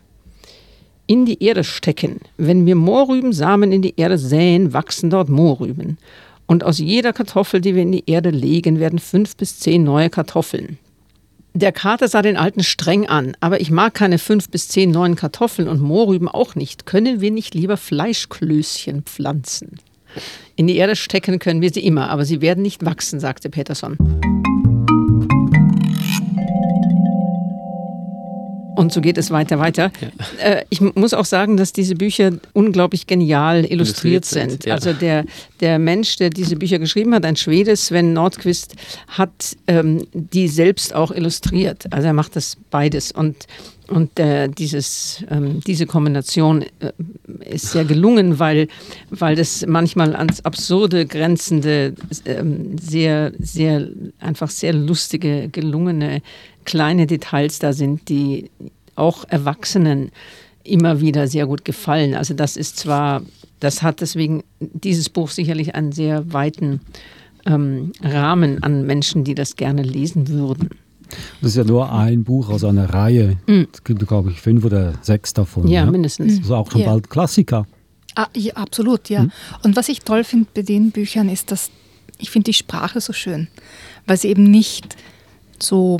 In 1.06 1.24
die 1.24 1.42
Erde 1.42 1.64
stecken. 1.64 2.20
Wenn 2.36 2.66
wir 2.66 2.74
Mohrrübensamen 2.74 3.72
in 3.72 3.80
die 3.80 3.94
Erde 3.96 4.18
säen, 4.18 4.74
wachsen 4.74 5.08
dort 5.08 5.30
Mohrrüben. 5.30 5.96
Und 6.44 6.64
aus 6.64 6.76
jeder 6.76 7.14
Kartoffel, 7.14 7.62
die 7.62 7.74
wir 7.74 7.80
in 7.80 7.92
die 7.92 8.04
Erde 8.06 8.28
legen, 8.28 8.78
werden 8.78 8.98
fünf 8.98 9.38
bis 9.38 9.58
zehn 9.58 9.84
neue 9.84 10.10
Kartoffeln. 10.10 10.76
Der 11.54 11.72
Kater 11.72 12.08
sah 12.08 12.20
den 12.20 12.36
Alten 12.36 12.62
streng 12.62 13.08
an, 13.08 13.38
aber 13.40 13.62
ich 13.62 13.70
mag 13.70 13.94
keine 13.94 14.18
fünf 14.18 14.50
bis 14.50 14.68
zehn 14.68 14.90
neuen 14.90 15.16
Kartoffeln 15.16 15.66
und 15.66 15.80
Mohrrüben 15.80 16.28
auch 16.28 16.56
nicht. 16.56 16.84
Können 16.84 17.22
wir 17.22 17.30
nicht 17.30 17.54
lieber 17.54 17.78
Fleischklößchen 17.78 19.04
pflanzen? 19.04 19.78
In 20.56 20.66
die 20.66 20.76
Erde 20.76 20.96
stecken 20.96 21.38
können 21.38 21.60
wir 21.60 21.70
sie 21.70 21.84
immer, 21.84 22.10
aber 22.10 22.24
sie 22.24 22.40
werden 22.40 22.62
nicht 22.62 22.84
wachsen, 22.84 23.20
sagte 23.20 23.50
Peterson. 23.50 23.96
Und 28.76 28.92
so 28.92 29.00
geht 29.00 29.16
es 29.16 29.30
weiter, 29.30 29.58
weiter. 29.58 29.90
Ja. 30.00 30.50
Äh, 30.50 30.64
ich 30.68 30.80
muss 30.80 31.14
auch 31.14 31.24
sagen, 31.24 31.56
dass 31.56 31.72
diese 31.72 31.94
Bücher 31.94 32.32
unglaublich 32.52 33.06
genial 33.06 33.64
illustriert, 33.64 33.72
illustriert 33.72 34.24
sind. 34.26 34.50
sind. 34.50 34.66
Ja. 34.66 34.74
Also 34.74 34.92
der, 34.92 35.24
der 35.60 35.78
Mensch, 35.78 36.16
der 36.16 36.30
diese 36.30 36.56
Bücher 36.56 36.78
geschrieben 36.78 37.14
hat, 37.14 37.24
ein 37.24 37.36
Schwede, 37.36 37.74
Sven 37.74 38.12
Nordquist, 38.12 38.76
hat 39.08 39.56
ähm, 39.66 40.06
die 40.12 40.48
selbst 40.48 40.94
auch 40.94 41.10
illustriert. 41.10 41.90
Also 41.90 42.08
er 42.08 42.12
macht 42.12 42.36
das 42.36 42.58
beides. 42.70 43.12
Und 43.12 43.46
und 43.88 44.18
äh, 44.18 44.48
dieses, 44.48 45.24
ähm, 45.30 45.60
diese 45.66 45.86
Kombination 45.86 46.62
äh, 46.80 46.92
ist 47.44 47.70
sehr 47.70 47.84
gelungen, 47.84 48.38
weil, 48.38 48.68
weil 49.10 49.36
das 49.36 49.64
manchmal 49.66 50.16
ans 50.16 50.44
Absurde 50.44 51.06
grenzende, 51.06 51.94
äh, 52.24 52.42
sehr, 52.80 53.32
sehr, 53.38 53.88
einfach 54.18 54.50
sehr 54.50 54.72
lustige, 54.72 55.48
gelungene 55.50 56.22
kleine 56.64 57.06
Details 57.06 57.60
da 57.60 57.72
sind, 57.72 58.08
die 58.08 58.50
auch 58.96 59.24
Erwachsenen 59.28 60.10
immer 60.64 61.00
wieder 61.00 61.28
sehr 61.28 61.46
gut 61.46 61.64
gefallen. 61.64 62.14
Also 62.14 62.34
das 62.34 62.56
ist 62.56 62.78
zwar, 62.78 63.22
das 63.60 63.82
hat 63.82 64.00
deswegen 64.00 64.42
dieses 64.58 65.08
Buch 65.08 65.30
sicherlich 65.30 65.76
einen 65.76 65.92
sehr 65.92 66.32
weiten 66.32 66.80
ähm, 67.46 67.92
Rahmen 68.02 68.64
an 68.64 68.84
Menschen, 68.84 69.22
die 69.22 69.36
das 69.36 69.54
gerne 69.54 69.82
lesen 69.82 70.28
würden. 70.28 70.70
Das 71.40 71.50
ist 71.50 71.56
ja 71.56 71.64
nur 71.64 71.92
ein 71.92 72.24
Buch 72.24 72.48
aus 72.48 72.64
einer 72.64 72.92
Reihe. 72.92 73.36
Mhm. 73.46 73.68
Es 73.72 73.84
gibt, 73.84 74.06
glaube 74.06 74.30
ich, 74.30 74.40
fünf 74.40 74.64
oder 74.64 74.94
sechs 75.02 75.32
davon. 75.32 75.68
Ja, 75.68 75.84
ja? 75.84 75.90
mindestens. 75.90 76.38
Also 76.38 76.56
auch 76.56 76.70
schon 76.70 76.80
ja. 76.80 76.88
bald 76.88 77.10
Klassiker. 77.10 77.66
Ah, 78.14 78.28
ja, 78.34 78.54
absolut, 78.54 79.08
ja. 79.08 79.24
Mhm. 79.24 79.32
Und 79.62 79.76
was 79.76 79.88
ich 79.88 80.00
toll 80.00 80.24
finde 80.24 80.48
bei 80.54 80.62
den 80.62 80.90
Büchern 80.90 81.28
ist, 81.28 81.50
dass 81.50 81.70
ich 82.18 82.30
finde 82.30 82.46
die 82.46 82.54
Sprache 82.54 83.00
so 83.00 83.12
schön, 83.12 83.48
weil 84.06 84.16
sie 84.16 84.28
eben 84.28 84.50
nicht 84.50 84.96
so, 85.58 85.98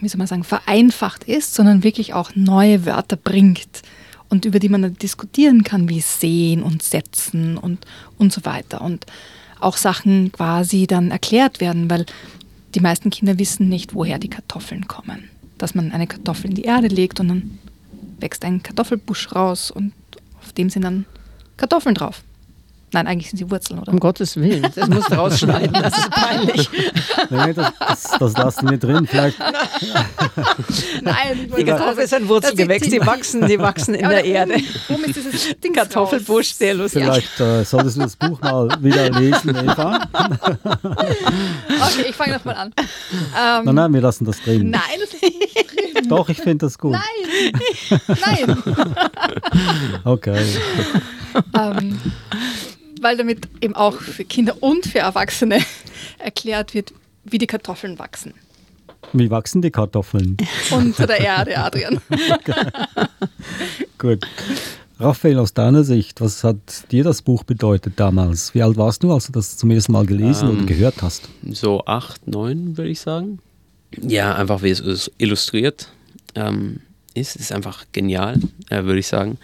wie 0.00 0.08
soll 0.08 0.18
man 0.18 0.26
sagen, 0.26 0.44
vereinfacht 0.44 1.24
ist, 1.24 1.54
sondern 1.54 1.84
wirklich 1.84 2.14
auch 2.14 2.30
neue 2.34 2.86
Wörter 2.86 3.16
bringt 3.16 3.82
und 4.28 4.44
über 4.44 4.58
die 4.58 4.68
man 4.68 4.82
dann 4.82 4.94
diskutieren 4.94 5.64
kann, 5.64 5.88
wie 5.88 6.00
sehen 6.00 6.62
und 6.62 6.82
setzen 6.82 7.56
und, 7.56 7.86
und 8.16 8.32
so 8.32 8.44
weiter. 8.44 8.80
Und 8.80 9.06
auch 9.60 9.76
Sachen 9.76 10.32
quasi 10.32 10.86
dann 10.86 11.10
erklärt 11.10 11.60
werden, 11.60 11.90
weil 11.90 12.06
die 12.74 12.80
meisten 12.80 13.10
Kinder 13.10 13.38
wissen 13.38 13.68
nicht, 13.68 13.94
woher 13.94 14.18
die 14.18 14.28
Kartoffeln 14.28 14.86
kommen. 14.88 15.30
Dass 15.56 15.74
man 15.74 15.92
eine 15.92 16.06
Kartoffel 16.06 16.50
in 16.50 16.56
die 16.56 16.64
Erde 16.64 16.88
legt 16.88 17.20
und 17.20 17.28
dann 17.28 17.58
wächst 18.20 18.44
ein 18.44 18.62
Kartoffelbusch 18.62 19.34
raus 19.34 19.70
und 19.70 19.92
auf 20.40 20.52
dem 20.52 20.70
sind 20.70 20.82
dann 20.82 21.04
Kartoffeln 21.56 21.94
drauf. 21.94 22.22
Nein, 22.92 23.06
eigentlich 23.06 23.28
sind 23.28 23.38
sie 23.38 23.50
Wurzeln, 23.50 23.80
oder? 23.80 23.92
Um 23.92 24.00
Gottes 24.00 24.36
Willen, 24.36 24.66
das 24.74 24.88
musst 24.88 25.10
du 25.10 25.14
rausschneiden, 25.16 25.72
das 25.74 25.98
ist 25.98 26.10
peinlich. 26.10 26.70
Nee, 27.30 27.52
das, 27.52 27.72
das, 27.78 28.02
das 28.18 28.32
lassen 28.38 28.70
wir 28.70 28.78
drin. 28.78 29.06
Vielleicht. 29.06 29.38
Nein, 31.02 31.52
die 31.56 31.64
Kartoffel 31.64 32.04
ist 32.04 32.14
ein 32.14 32.26
Wurzelgewächs, 32.28 32.88
die 32.88 33.04
wachsen, 33.04 33.46
die 33.46 33.58
wachsen 33.58 33.94
in 33.94 34.08
der 34.08 34.24
Erde. 34.24 34.54
Warum 34.88 35.04
ist 35.04 35.16
dieses 35.16 35.60
Ding 35.64 35.74
Kartoffelbusch 35.74 36.52
sehr 36.52 36.74
lustig? 36.74 37.02
Vielleicht 37.02 37.40
äh, 37.40 37.64
solltest 37.64 37.96
du 37.96 38.00
das 38.00 38.16
Buch 38.16 38.40
mal 38.40 38.68
wieder 38.80 39.10
lesen, 39.10 39.50
Eva. 39.50 40.00
okay, 40.12 42.06
ich 42.08 42.16
fange 42.16 42.34
nochmal 42.34 42.54
an. 42.54 42.74
Ähm, 42.78 43.64
nein, 43.64 43.74
nein, 43.74 43.92
wir 43.92 44.00
lassen 44.00 44.24
das 44.24 44.40
drin. 44.40 44.70
Nein, 44.70 44.80
das 45.00 45.12
ist 45.12 45.22
nicht 45.22 45.54
drin. 45.54 46.08
Doch, 46.08 46.28
ich 46.28 46.38
finde 46.38 46.66
das 46.66 46.78
gut. 46.78 46.92
Nein, 46.92 47.52
nein. 48.06 48.62
okay. 50.04 50.44
Ähm, 51.54 52.00
weil 53.02 53.16
damit 53.16 53.48
eben 53.60 53.74
auch 53.74 53.94
für 53.94 54.24
Kinder 54.24 54.56
und 54.60 54.86
für 54.86 55.00
Erwachsene 55.00 55.60
erklärt 56.18 56.74
wird, 56.74 56.92
wie 57.24 57.38
die 57.38 57.46
Kartoffeln 57.46 57.98
wachsen. 57.98 58.34
Wie 59.12 59.30
wachsen 59.30 59.62
die 59.62 59.70
Kartoffeln? 59.70 60.36
Unter 60.70 61.06
der 61.06 61.20
Erde, 61.20 61.58
Adrian. 61.58 62.00
Gut. 63.98 64.26
Raphael, 65.00 65.38
aus 65.38 65.54
deiner 65.54 65.84
Sicht, 65.84 66.20
was 66.20 66.42
hat 66.42 66.56
dir 66.90 67.04
das 67.04 67.22
Buch 67.22 67.44
bedeutet 67.44 67.94
damals? 67.96 68.52
Wie 68.54 68.62
alt 68.62 68.76
warst 68.76 69.02
du, 69.04 69.12
als 69.12 69.26
du 69.26 69.32
das 69.32 69.56
zum 69.56 69.70
ersten 69.70 69.92
Mal 69.92 70.06
gelesen 70.06 70.48
ähm, 70.48 70.58
und 70.58 70.66
gehört 70.66 71.02
hast? 71.02 71.28
So 71.48 71.84
acht, 71.86 72.26
neun, 72.26 72.76
würde 72.76 72.90
ich 72.90 73.00
sagen. 73.00 73.38
Ja, 73.96 74.34
einfach 74.34 74.62
wie 74.62 74.70
es 74.70 75.10
illustriert 75.18 75.88
ähm, 76.34 76.80
ist, 77.14 77.36
ist 77.36 77.52
einfach 77.52 77.86
genial, 77.92 78.40
äh, 78.70 78.82
würde 78.84 78.98
ich 78.98 79.06
sagen. 79.06 79.38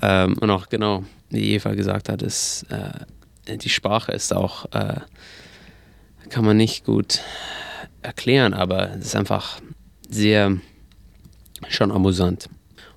Ähm, 0.00 0.38
und 0.38 0.50
auch 0.50 0.68
genau, 0.68 1.04
wie 1.34 1.52
Eva 1.52 1.74
gesagt 1.74 2.08
hat, 2.08 2.22
ist, 2.22 2.66
äh, 2.70 3.56
die 3.56 3.68
Sprache 3.68 4.12
ist 4.12 4.32
auch, 4.32 4.66
äh, 4.72 5.00
kann 6.30 6.44
man 6.44 6.56
nicht 6.56 6.84
gut 6.84 7.20
erklären, 8.02 8.54
aber 8.54 8.94
es 8.96 9.06
ist 9.06 9.16
einfach 9.16 9.60
sehr 10.08 10.56
schon 11.68 11.92
amüsant. 11.92 12.48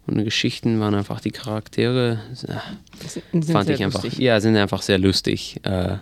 Und 0.06 0.18
die 0.18 0.24
Geschichten 0.24 0.80
waren 0.80 0.96
einfach 0.96 1.20
die 1.20 1.32
Charaktere, 1.32 2.20
äh, 2.48 3.42
fand 3.42 3.70
ich 3.70 3.84
einfach, 3.84 4.04
lustig. 4.04 4.20
ja, 4.20 4.40
sind 4.40 4.56
einfach 4.56 4.82
sehr 4.82 4.98
lustig. 4.98 5.60
Äh, 5.64 5.98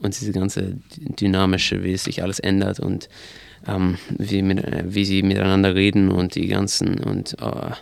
und 0.00 0.18
diese 0.18 0.32
ganze 0.32 0.78
dynamische, 0.96 1.82
wie 1.82 1.92
es 1.92 2.04
sich 2.04 2.22
alles 2.22 2.38
ändert 2.38 2.80
und 2.80 3.08
ähm, 3.66 3.98
wie, 4.16 4.42
mit, 4.42 4.64
wie 4.94 5.04
sie 5.04 5.22
miteinander 5.22 5.74
reden 5.74 6.10
und 6.10 6.36
die 6.36 6.46
ganzen 6.46 6.98
und 7.00 7.36
äh, 7.40 7.72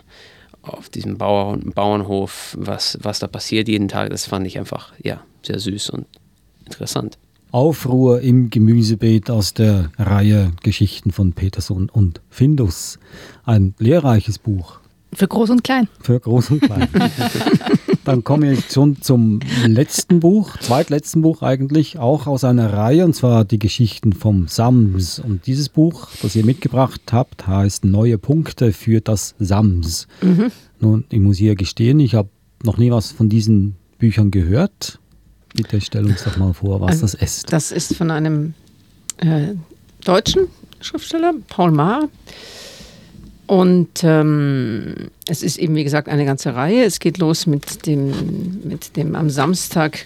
auf 0.69 0.89
diesem 0.89 1.17
Bauern, 1.17 1.71
Bauernhof, 1.73 2.55
was, 2.59 2.97
was 3.01 3.19
da 3.19 3.27
passiert 3.27 3.67
jeden 3.67 3.87
Tag, 3.87 4.09
das 4.09 4.25
fand 4.25 4.47
ich 4.47 4.57
einfach 4.57 4.93
ja, 5.03 5.21
sehr 5.43 5.59
süß 5.59 5.91
und 5.91 6.05
interessant. 6.65 7.17
Aufruhr 7.51 8.21
im 8.21 8.49
Gemüsebeet 8.49 9.29
aus 9.29 9.53
der 9.53 9.89
Reihe 9.97 10.51
Geschichten 10.63 11.11
von 11.11 11.33
Peterson 11.33 11.89
und 11.89 12.21
Findus. 12.29 12.99
Ein 13.45 13.73
lehrreiches 13.79 14.37
Buch. 14.37 14.79
Für 15.13 15.27
Groß 15.27 15.51
und 15.51 15.63
Klein. 15.63 15.87
Für 16.01 16.19
Groß 16.19 16.51
und 16.51 16.61
Klein. 16.61 16.89
Dann 18.07 18.23
komme 18.23 18.53
ich 18.53 18.71
schon 18.71 19.01
zum 19.01 19.41
letzten 19.65 20.21
Buch, 20.21 20.55
zweitletzten 20.61 21.21
Buch 21.21 21.41
eigentlich, 21.41 21.99
auch 21.99 22.25
aus 22.25 22.45
einer 22.45 22.71
Reihe, 22.71 23.03
und 23.03 23.13
zwar 23.13 23.43
die 23.43 23.59
Geschichten 23.59 24.13
vom 24.13 24.47
Sams. 24.47 25.19
Und 25.19 25.45
dieses 25.45 25.67
Buch, 25.67 26.07
das 26.21 26.33
ihr 26.37 26.45
mitgebracht 26.45 27.01
habt, 27.11 27.47
heißt 27.47 27.83
Neue 27.83 28.17
Punkte 28.17 28.71
für 28.71 29.01
das 29.01 29.35
Sams. 29.39 30.07
Mhm. 30.21 30.53
Nun, 30.79 31.03
ich 31.09 31.19
muss 31.19 31.35
hier 31.35 31.55
gestehen, 31.55 31.99
ich 31.99 32.15
habe 32.15 32.29
noch 32.63 32.77
nie 32.77 32.91
was 32.91 33.11
von 33.11 33.27
diesen 33.27 33.75
Büchern 33.99 34.31
gehört. 34.31 34.99
Bitte 35.53 35.81
stell 35.81 36.05
uns 36.05 36.23
doch 36.23 36.37
mal 36.37 36.53
vor, 36.53 36.79
was 36.79 37.01
das 37.01 37.13
ist. 37.13 37.51
Das 37.51 37.73
ist 37.73 37.93
von 37.93 38.09
einem 38.09 38.53
äh, 39.17 39.49
deutschen 40.05 40.47
Schriftsteller, 40.79 41.33
Paul 41.49 41.71
Maar. 41.71 42.07
Und 43.47 44.03
ähm, 44.03 45.09
es 45.27 45.41
ist 45.41 45.57
eben, 45.57 45.75
wie 45.75 45.85
gesagt, 45.85 46.09
eine 46.09 46.25
ganze 46.25 46.53
Reihe. 46.53 46.83
Es 46.83 46.99
geht 46.99 47.17
los 47.17 47.47
mit 47.47 47.85
dem, 47.85 48.61
mit 48.63 48.97
dem 48.97 49.15
am 49.15 49.29
Samstag. 49.29 50.05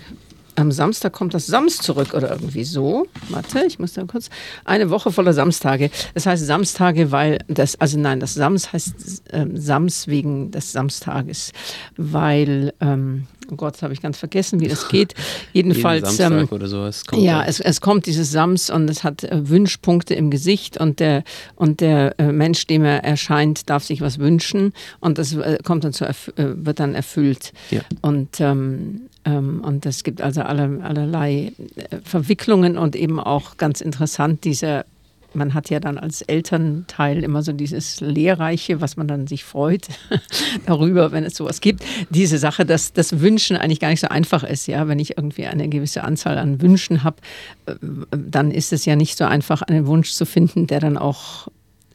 Am 0.61 0.71
Samstag 0.71 1.11
kommt 1.11 1.33
das 1.33 1.47
Sams 1.47 1.77
zurück 1.77 2.13
oder 2.13 2.29
irgendwie 2.29 2.63
so. 2.63 3.07
Warte, 3.29 3.63
ich 3.65 3.79
muss 3.79 3.93
da 3.93 4.03
kurz. 4.03 4.29
Eine 4.63 4.91
Woche 4.91 5.11
voller 5.11 5.33
Samstage. 5.33 5.89
Das 6.13 6.27
heißt 6.27 6.45
Samstage, 6.45 7.11
weil 7.11 7.39
das, 7.47 7.79
also 7.81 7.99
nein, 7.99 8.19
das 8.19 8.35
Sams 8.35 8.71
heißt 8.71 9.23
ähm, 9.31 9.57
Sams 9.57 10.07
wegen 10.07 10.51
des 10.51 10.71
Samstages, 10.71 11.51
weil 11.97 12.73
ähm, 12.79 13.25
oh 13.51 13.55
Gott, 13.55 13.81
habe 13.81 13.93
ich 13.93 14.01
ganz 14.01 14.17
vergessen, 14.17 14.59
wie 14.59 14.67
das 14.67 14.87
geht. 14.87 15.15
Jedenfalls. 15.53 16.19
Ähm, 16.19 16.47
oder 16.51 16.67
so, 16.67 16.85
es 16.85 17.05
kommt 17.05 17.23
ja, 17.23 17.43
es, 17.43 17.59
es, 17.59 17.81
kommt 17.81 18.05
dieses 18.05 18.31
Sams 18.31 18.69
und 18.69 18.89
es 18.89 19.03
hat 19.03 19.23
äh, 19.23 19.49
Wünschpunkte 19.49 20.13
im 20.13 20.29
Gesicht 20.29 20.77
und 20.77 20.99
der, 20.99 21.23
und 21.55 21.81
der 21.81 22.19
äh, 22.19 22.31
Mensch, 22.31 22.67
dem 22.67 22.83
er 22.83 23.03
erscheint, 23.03 23.69
darf 23.69 23.83
sich 23.83 24.01
was 24.01 24.19
wünschen 24.19 24.73
und 24.99 25.17
das 25.17 25.33
äh, 25.33 25.57
kommt 25.63 25.83
dann 25.83 25.93
zu, 25.93 26.05
äh, 26.05 26.13
wird 26.35 26.79
dann 26.79 26.93
erfüllt. 26.93 27.51
Ja. 27.71 27.81
Und, 28.01 28.39
ähm, 28.39 29.01
ähm, 29.25 29.61
und 29.65 29.85
es 29.85 30.03
gibt 30.03 30.21
also 30.21 30.41
alle, 30.41 30.81
allerlei 30.83 31.53
äh, 31.75 31.97
Verwicklungen 32.03 32.77
und 32.77 32.95
eben 32.95 33.19
auch 33.19 33.57
ganz 33.57 33.81
interessant 33.81 34.43
dieser 34.43 34.85
man 35.33 35.53
hat 35.53 35.69
ja 35.69 35.79
dann 35.79 35.97
als 35.97 36.21
Elternteil 36.21 37.23
immer 37.23 37.41
so 37.41 37.53
dieses 37.53 38.01
Lehrreiche, 38.01 38.81
was 38.81 38.97
man 38.97 39.07
dann 39.07 39.27
sich 39.27 39.43
freut 39.43 39.87
darüber, 40.65 41.11
wenn 41.11 41.23
es 41.23 41.35
sowas 41.35 41.61
gibt. 41.61 41.83
Diese 42.09 42.37
Sache, 42.37 42.65
dass 42.65 42.93
das 42.93 43.21
Wünschen 43.21 43.57
eigentlich 43.57 43.79
gar 43.79 43.89
nicht 43.89 44.01
so 44.01 44.07
einfach 44.07 44.43
ist. 44.43 44.67
Ja, 44.67 44.87
wenn 44.87 44.99
ich 44.99 45.17
irgendwie 45.17 45.47
eine 45.47 45.69
gewisse 45.69 46.03
Anzahl 46.03 46.37
an 46.37 46.61
Wünschen 46.61 47.03
habe, 47.03 47.17
äh, 47.65 47.75
dann 48.11 48.51
ist 48.51 48.73
es 48.73 48.85
ja 48.85 48.95
nicht 48.95 49.17
so 49.17 49.25
einfach, 49.25 49.61
einen 49.61 49.87
Wunsch 49.87 50.11
zu 50.11 50.25
finden, 50.25 50.67
der 50.67 50.79
dann 50.79 50.97
auch 50.97 51.47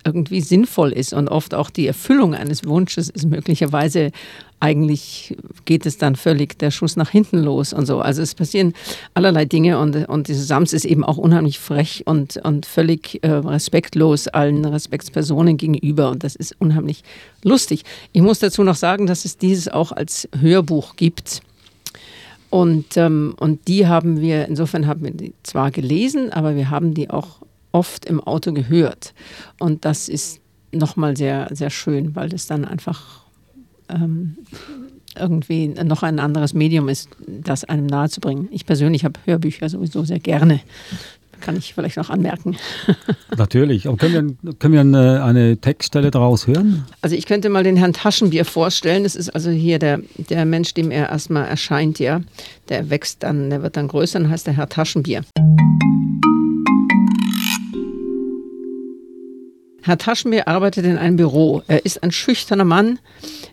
irgendwie 0.07 0.41
sinnvoll 0.41 0.93
ist. 0.93 1.13
Und 1.13 1.29
oft 1.29 1.55
auch 1.55 1.69
die 1.69 1.87
Erfüllung 1.87 2.35
eines 2.35 2.65
Wunsches 2.65 3.11
ist 3.11 3.27
möglicherweise 3.27 4.13
eigentlich 4.59 5.37
geht 5.67 5.85
es 5.85 5.99
dann 5.99 6.17
völlig 6.17 6.59
der 6.59 6.71
Schuss 6.71 6.97
nach 6.97 7.11
hinten 7.11 7.39
los 7.39 7.73
und 7.73 7.85
so. 7.85 8.01
Also 8.01 8.23
es 8.23 8.35
passieren 8.35 8.73
allerlei 9.13 9.45
Dinge 9.45 9.79
und, 9.79 10.09
und 10.09 10.29
diese 10.29 10.45
Sams 10.45 10.73
ist 10.73 10.87
eben 10.87 11.05
auch 11.05 11.19
unheimlich 11.19 11.59
frech 11.59 12.05
und, 12.07 12.39
und 12.39 12.65
völlig 12.65 13.23
äh, 13.23 13.31
respektlos 13.31 14.29
allen 14.29 14.65
Respektspersonen 14.65 15.59
gegenüber 15.59 16.11
und 16.11 16.25
das 16.25 16.37
ist 16.37 16.57
unheimlich 16.59 17.03
lustig. 17.43 17.83
Ich 18.13 18.23
muss 18.23 18.39
dazu 18.39 18.63
noch 18.63 18.77
sagen, 18.77 19.07
dass 19.07 19.27
es 19.27 19.37
dieses 19.37 19.69
auch 19.69 19.93
als 19.93 20.29
Hörbuch 20.41 20.97
gibt. 20.97 21.43
Und, 22.49 22.97
ähm, 22.97 23.35
und 23.39 23.69
die 23.69 23.87
haben 23.87 24.21
wir, 24.21 24.47
insofern 24.47 24.87
haben 24.87 25.05
wir 25.05 25.11
die 25.11 25.35
zwar 25.43 25.71
gelesen, 25.71 26.33
aber 26.33 26.55
wir 26.57 26.71
haben 26.71 26.95
die 26.95 27.11
auch 27.11 27.41
oft 27.77 28.07
im 28.07 28.21
Auto 28.21 28.53
gehört. 28.53 29.13
Und 29.61 29.85
das 29.85 30.09
ist 30.09 30.41
nochmal 30.73 31.17
sehr, 31.17 31.49
sehr 31.53 31.69
schön, 31.69 32.17
weil 32.17 32.31
das 32.31 32.47
dann 32.47 32.65
einfach 32.65 33.21
ähm, 33.91 34.39
irgendwie 35.19 35.69
noch 35.69 36.03
ein 36.03 36.19
anderes 36.19 36.55
Medium 36.55 36.89
ist, 36.89 37.11
das 37.27 37.65
einem 37.65 37.87
nahezubringen. 37.87 38.49
Ich 38.51 38.65
persönlich 38.65 39.05
habe 39.05 39.21
Hörbücher 39.27 39.69
sowieso 39.69 40.05
sehr 40.05 40.21
gerne. 40.21 40.61
Kann 41.43 41.55
ich 41.55 41.75
vielleicht 41.75 41.99
noch 41.99 42.09
anmerken. 42.09 42.57
Natürlich. 43.37 43.87
Aber 43.87 43.99
können 43.99 44.39
wir, 44.43 44.55
können 44.55 44.73
wir 44.73 44.81
eine, 44.81 45.23
eine, 45.23 45.59
Textstelle 45.59 46.11
daraus 46.11 46.47
hören? 46.47 46.87
Also 47.03 47.15
ich 47.15 47.27
könnte 47.27 47.51
mal 47.51 47.63
den 47.63 47.77
Herrn 47.77 47.93
Taschenbier 47.93 48.47
vorstellen. 48.47 49.03
Das 49.03 49.15
ist 49.15 49.29
also 49.29 49.51
hier 49.51 49.79
der, 49.79 50.01
der 50.17 50.47
Mensch, 50.47 50.73
dem 50.73 50.91
er 50.91 51.11
erstmal 51.11 51.47
erscheint, 51.47 51.99
ja. 51.99 52.23
Der 52.71 52.89
wächst 52.89 53.23
dann, 53.23 53.51
der 53.51 53.63
wird 53.63 53.77
dann 53.77 53.89
größer 53.89 54.19
und 54.19 54.31
heißt 54.31 54.47
der 54.47 54.57
Herr 54.57 54.71
Taschenbier. 54.71 55.25
Herr 59.87 59.99
Taschenbier 59.99 60.49
arbeitet 60.49 60.85
in 60.85 60.99
einem 60.99 61.15
Büro. 61.15 61.63
Er 61.69 61.87
ist 61.87 62.03
ein 62.03 62.11
schüchterner 62.11 62.65
Mann, 62.65 62.99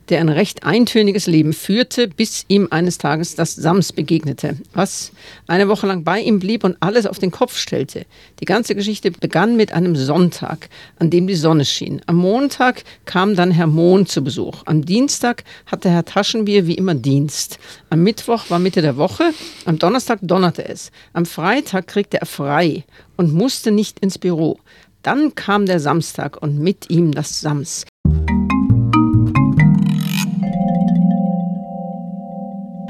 der 0.09 0.19
ein 0.19 0.29
recht 0.29 0.63
eintöniges 0.63 1.27
Leben 1.27 1.53
führte, 1.53 2.07
bis 2.07 2.45
ihm 2.47 2.69
eines 2.71 2.97
Tages 2.97 3.35
das 3.35 3.53
Sams 3.53 3.93
begegnete, 3.93 4.57
was 4.73 5.11
eine 5.45 5.67
Woche 5.67 5.85
lang 5.85 6.03
bei 6.03 6.19
ihm 6.19 6.39
blieb 6.39 6.63
und 6.63 6.75
alles 6.79 7.05
auf 7.05 7.19
den 7.19 7.29
Kopf 7.29 7.55
stellte. 7.55 8.07
Die 8.39 8.45
ganze 8.45 8.73
Geschichte 8.73 9.11
begann 9.11 9.57
mit 9.57 9.73
einem 9.73 9.95
Sonntag, 9.95 10.69
an 10.97 11.11
dem 11.11 11.27
die 11.27 11.35
Sonne 11.35 11.65
schien. 11.65 12.01
Am 12.07 12.15
Montag 12.15 12.83
kam 13.05 13.35
dann 13.35 13.51
Herr 13.51 13.67
Mohn 13.67 14.07
zu 14.07 14.23
Besuch. 14.23 14.63
Am 14.65 14.83
Dienstag 14.83 15.43
hatte 15.67 15.91
Herr 15.91 16.03
Taschenbier 16.03 16.65
wie 16.65 16.73
immer 16.73 16.95
Dienst. 16.95 17.59
Am 17.91 18.01
Mittwoch 18.01 18.49
war 18.49 18.57
Mitte 18.57 18.81
der 18.81 18.97
Woche, 18.97 19.25
am 19.65 19.77
Donnerstag 19.77 20.17
donnerte 20.23 20.67
es. 20.67 20.91
Am 21.13 21.27
Freitag 21.27 21.85
kriegte 21.85 22.19
er 22.19 22.25
frei 22.25 22.85
und 23.17 23.33
musste 23.33 23.69
nicht 23.69 23.99
ins 23.99 24.17
Büro. 24.17 24.57
Dann 25.03 25.35
kam 25.35 25.65
der 25.65 25.81
Samstag 25.81 26.41
und 26.41 26.57
mit 26.59 26.89
ihm 26.89 27.11
das 27.11 27.41
Sams. 27.41 27.83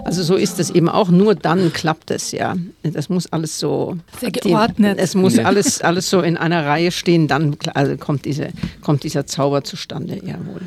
Also 0.06 0.22
so 0.22 0.36
ist 0.36 0.60
es 0.60 0.70
eben 0.70 0.90
auch, 0.90 1.10
nur 1.10 1.34
dann 1.34 1.74
klappt 1.74 2.12
es, 2.12 2.32
ja. 2.32 2.56
Das 2.84 3.10
muss 3.10 3.26
alles 3.34 3.58
so 3.58 3.98
sehr 4.20 4.30
geordnet. 4.30 5.00
Es 5.00 5.16
muss 5.16 5.40
alles, 5.40 5.82
alles 5.82 6.08
so 6.08 6.22
in 6.22 6.38
einer 6.38 6.68
Reihe 6.68 6.92
stehen, 6.92 7.28
dann 7.28 7.58
also 7.74 7.98
kommt, 7.98 8.26
diese, 8.26 8.50
kommt 8.82 9.04
dieser 9.04 9.26
Zauber 9.26 9.64
zustande, 9.64 10.18
jawohl. 10.24 10.62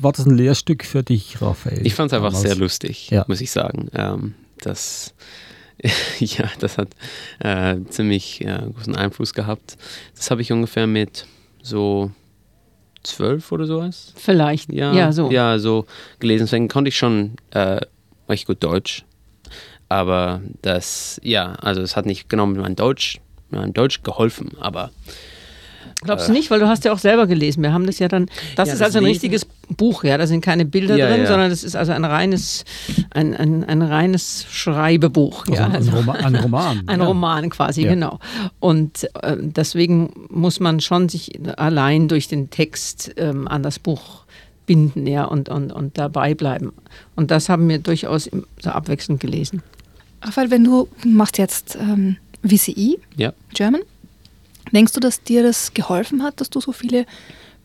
War 0.00 0.12
das 0.12 0.24
ein 0.24 0.34
Lehrstück 0.34 0.86
für 0.86 1.02
dich, 1.02 1.42
Raphael? 1.42 1.86
Ich 1.86 1.94
fand 1.94 2.10
es 2.10 2.16
einfach 2.16 2.34
sehr 2.34 2.54
lustig, 2.54 3.10
ja. 3.10 3.26
muss 3.28 3.42
ich 3.42 3.50
sagen. 3.50 3.88
Ähm, 3.92 4.34
das 4.62 5.12
ja, 6.18 6.50
das 6.58 6.78
hat 6.78 6.88
äh, 7.38 7.76
ziemlich 7.88 8.44
äh, 8.44 8.60
großen 8.74 8.96
Einfluss 8.96 9.34
gehabt. 9.34 9.76
Das 10.14 10.30
habe 10.30 10.42
ich 10.42 10.52
ungefähr 10.52 10.86
mit 10.86 11.26
so 11.62 12.10
zwölf 13.02 13.50
oder 13.52 13.66
sowas. 13.66 14.12
Vielleicht, 14.16 14.72
ja, 14.72 14.92
ja, 14.92 15.12
so. 15.12 15.30
Ja, 15.30 15.58
so 15.58 15.86
gelesen. 16.18 16.44
Deswegen 16.44 16.68
konnte 16.68 16.88
ich 16.88 16.96
schon 16.96 17.36
äh, 17.50 17.80
recht 18.28 18.46
gut 18.46 18.62
Deutsch. 18.62 19.04
Aber 19.88 20.40
das, 20.62 21.20
ja, 21.24 21.54
also 21.54 21.80
es 21.82 21.96
hat 21.96 22.06
nicht 22.06 22.28
genau 22.28 22.46
mit 22.46 22.60
meinem 22.60 22.76
Deutsch, 22.76 23.20
mit 23.50 23.60
meinem 23.60 23.72
Deutsch 23.72 24.02
geholfen, 24.02 24.52
aber 24.60 24.90
Glaubst 26.02 26.28
du 26.28 26.32
nicht? 26.32 26.50
Weil 26.50 26.60
du 26.60 26.68
hast 26.68 26.84
ja 26.84 26.92
auch 26.92 26.98
selber 26.98 27.26
gelesen. 27.26 27.62
Wir 27.62 27.72
haben 27.72 27.86
das 27.86 27.98
ja 27.98 28.08
dann. 28.08 28.26
Das 28.56 28.68
ja, 28.68 28.74
ist 28.74 28.80
das 28.80 28.86
also 28.86 28.98
ein 28.98 29.04
Lesen. 29.04 29.12
richtiges 29.12 29.46
Buch, 29.76 30.02
ja. 30.04 30.16
Da 30.16 30.26
sind 30.26 30.40
keine 30.40 30.64
Bilder 30.64 30.96
ja, 30.96 31.08
drin, 31.08 31.22
ja. 31.22 31.26
sondern 31.26 31.50
das 31.50 31.62
ist 31.62 31.76
also 31.76 31.92
ein 31.92 32.04
reines, 32.04 32.64
ein, 33.10 33.36
ein, 33.36 33.64
ein 33.64 33.82
reines 33.82 34.46
Schreibebuch. 34.50 35.46
Also 35.46 35.62
ja. 35.62 35.68
ein, 35.68 35.88
Roma, 35.88 36.12
ein 36.14 36.36
Roman. 36.36 36.82
ein 36.86 37.00
Roman 37.02 37.50
quasi, 37.50 37.82
genau. 37.82 38.18
Und 38.60 39.08
äh, 39.22 39.36
deswegen 39.38 40.12
muss 40.30 40.58
man 40.58 40.80
schon 40.80 41.08
sich 41.08 41.38
allein 41.58 42.08
durch 42.08 42.28
den 42.28 42.48
Text 42.48 43.12
ähm, 43.16 43.46
an 43.46 43.62
das 43.62 43.78
Buch 43.78 44.24
binden, 44.64 45.06
ja, 45.06 45.24
und, 45.24 45.48
und, 45.48 45.72
und 45.72 45.98
dabei 45.98 46.34
bleiben. 46.34 46.72
Und 47.16 47.30
das 47.30 47.48
haben 47.48 47.68
wir 47.68 47.78
durchaus 47.78 48.30
so 48.62 48.70
abwechselnd 48.70 49.20
gelesen. 49.20 49.62
Raphael, 50.22 50.50
wenn 50.50 50.64
du 50.64 50.88
machst 51.04 51.38
jetzt 51.38 51.76
ähm, 51.76 52.16
VCI, 52.42 52.98
ja. 53.16 53.32
German, 53.52 53.82
Denkst 54.72 54.92
du, 54.92 55.00
dass 55.00 55.22
dir 55.22 55.42
das 55.42 55.74
geholfen 55.74 56.22
hat, 56.22 56.40
dass 56.40 56.50
du 56.50 56.60
so 56.60 56.72
viele 56.72 57.06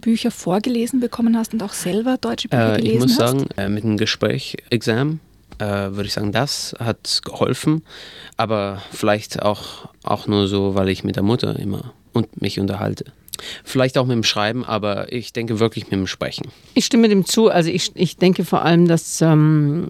Bücher 0.02 0.32
vorgelesen 0.32 1.00
bekommen 1.00 1.38
hast 1.38 1.54
und 1.54 1.64
auch 1.64 1.74
selber 1.74 2.18
deutsche 2.18 2.48
Bücher 2.48 2.76
äh, 2.76 2.82
gelesen 2.82 3.04
hast? 3.04 3.12
Ich 3.12 3.18
muss 3.18 3.18
sagen, 3.18 3.48
äh, 3.58 3.70
mit 3.70 3.84
dem 3.84 3.98
Gespräch, 3.98 4.58
Exam, 4.70 5.20
äh, 5.60 5.66
würde 5.66 6.06
ich 6.06 6.14
sagen, 6.14 6.32
das 6.32 6.76
hat 6.80 7.22
geholfen. 7.24 7.84
Aber 8.38 8.82
vielleicht 8.92 9.42
auch, 9.42 9.90
auch 10.04 10.28
nur 10.28 10.48
so, 10.48 10.76
weil 10.76 10.90
ich 10.90 11.04
mit 11.04 11.16
der 11.16 11.24
Mutter 11.24 11.58
immer 11.58 11.94
und 12.14 12.42
mich 12.42 12.60
unterhalte. 12.60 13.06
Vielleicht 13.64 13.98
auch 13.98 14.06
mit 14.06 14.16
dem 14.16 14.24
Schreiben, 14.24 14.64
aber 14.66 15.12
ich 15.12 15.34
denke 15.34 15.60
wirklich 15.60 15.86
mit 15.86 15.94
dem 15.94 16.08
Sprechen. 16.08 16.48
Ich 16.74 16.86
stimme 16.86 17.10
dem 17.10 17.26
zu. 17.26 17.50
Also 17.50 17.70
ich, 17.70 17.92
ich 17.96 18.18
denke 18.18 18.46
vor 18.46 18.64
allem, 18.64 18.88
dass, 18.88 19.22
ähm, 19.22 19.90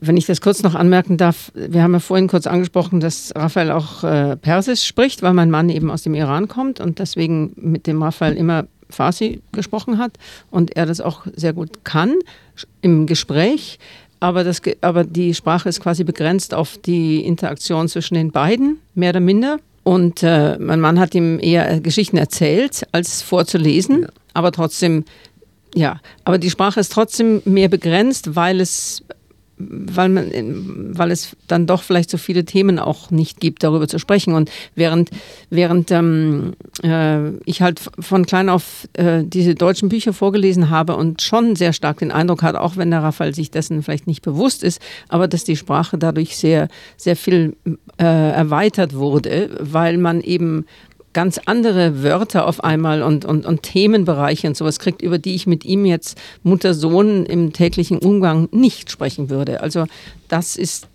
wenn 0.00 0.16
ich 0.16 0.26
das 0.26 0.40
kurz 0.40 0.62
noch 0.62 0.74
anmerken 0.74 1.16
darf, 1.16 1.52
wir 1.54 1.82
haben 1.82 1.92
ja 1.92 2.00
vorhin 2.00 2.28
kurz 2.28 2.46
angesprochen, 2.46 3.00
dass 3.00 3.32
Raphael 3.34 3.70
auch 3.70 4.04
äh, 4.04 4.36
Persisch 4.36 4.84
spricht, 4.84 5.22
weil 5.22 5.34
mein 5.34 5.50
Mann 5.50 5.68
eben 5.70 5.90
aus 5.90 6.02
dem 6.02 6.14
Iran 6.14 6.48
kommt 6.48 6.80
und 6.80 6.98
deswegen 6.98 7.52
mit 7.56 7.86
dem 7.86 8.02
Raphael 8.02 8.36
immer 8.36 8.66
Farsi 8.90 9.42
gesprochen 9.52 9.98
hat 9.98 10.12
und 10.50 10.76
er 10.76 10.86
das 10.86 11.00
auch 11.00 11.26
sehr 11.34 11.52
gut 11.52 11.84
kann 11.84 12.14
im 12.80 13.06
Gespräch. 13.06 13.78
Aber, 14.20 14.44
das, 14.44 14.62
aber 14.80 15.04
die 15.04 15.34
Sprache 15.34 15.68
ist 15.68 15.80
quasi 15.80 16.04
begrenzt 16.04 16.54
auf 16.54 16.78
die 16.78 17.24
Interaktion 17.24 17.88
zwischen 17.88 18.14
den 18.14 18.30
beiden, 18.30 18.78
mehr 18.94 19.10
oder 19.10 19.20
minder. 19.20 19.58
Und 19.84 20.22
äh, 20.22 20.58
mein 20.58 20.80
Mann 20.80 20.98
hat 20.98 21.14
ihm 21.14 21.38
eher 21.40 21.80
Geschichten 21.80 22.16
erzählt, 22.16 22.86
als 22.92 23.22
vorzulesen, 23.22 24.02
ja. 24.02 24.08
aber 24.32 24.50
trotzdem, 24.50 25.04
ja, 25.74 26.00
aber 26.24 26.38
die 26.38 26.50
Sprache 26.50 26.80
ist 26.80 26.90
trotzdem 26.90 27.42
mehr 27.44 27.68
begrenzt, 27.68 28.34
weil 28.34 28.60
es 28.60 29.04
weil, 29.56 30.08
man, 30.08 30.30
weil 30.96 31.10
es 31.10 31.36
dann 31.46 31.66
doch 31.66 31.82
vielleicht 31.82 32.10
so 32.10 32.18
viele 32.18 32.44
Themen 32.44 32.78
auch 32.78 33.10
nicht 33.10 33.40
gibt, 33.40 33.62
darüber 33.62 33.86
zu 33.88 33.98
sprechen. 33.98 34.34
Und 34.34 34.50
während, 34.74 35.10
während 35.50 35.90
ähm, 35.90 36.54
äh, 36.82 37.30
ich 37.44 37.62
halt 37.62 37.80
von 37.98 38.26
klein 38.26 38.48
auf 38.48 38.88
äh, 38.94 39.22
diese 39.24 39.54
deutschen 39.54 39.88
Bücher 39.88 40.12
vorgelesen 40.12 40.70
habe 40.70 40.96
und 40.96 41.22
schon 41.22 41.56
sehr 41.56 41.72
stark 41.72 41.98
den 41.98 42.10
Eindruck 42.10 42.42
hatte, 42.42 42.60
auch 42.60 42.76
wenn 42.76 42.90
der 42.90 43.02
Raphael 43.02 43.34
sich 43.34 43.50
dessen 43.50 43.82
vielleicht 43.82 44.06
nicht 44.06 44.22
bewusst 44.22 44.64
ist, 44.64 44.80
aber 45.08 45.28
dass 45.28 45.44
die 45.44 45.56
Sprache 45.56 45.98
dadurch 45.98 46.36
sehr, 46.36 46.68
sehr 46.96 47.16
viel 47.16 47.56
äh, 47.98 48.04
erweitert 48.04 48.94
wurde, 48.94 49.50
weil 49.60 49.98
man 49.98 50.20
eben 50.20 50.66
ganz 51.14 51.40
andere 51.46 52.02
Wörter 52.02 52.46
auf 52.46 52.62
einmal 52.62 53.02
und, 53.02 53.24
und, 53.24 53.46
und 53.46 53.62
Themenbereiche 53.62 54.46
und 54.46 54.56
sowas 54.56 54.78
kriegt, 54.78 55.00
über 55.00 55.18
die 55.18 55.34
ich 55.34 55.46
mit 55.46 55.64
ihm 55.64 55.86
jetzt 55.86 56.20
Mutter-Sohn 56.42 57.24
im 57.24 57.52
täglichen 57.54 57.98
Umgang 57.98 58.48
nicht 58.52 58.90
sprechen 58.90 59.30
würde. 59.30 59.62
Also 59.62 59.86
das 60.28 60.56
ist 60.56 60.88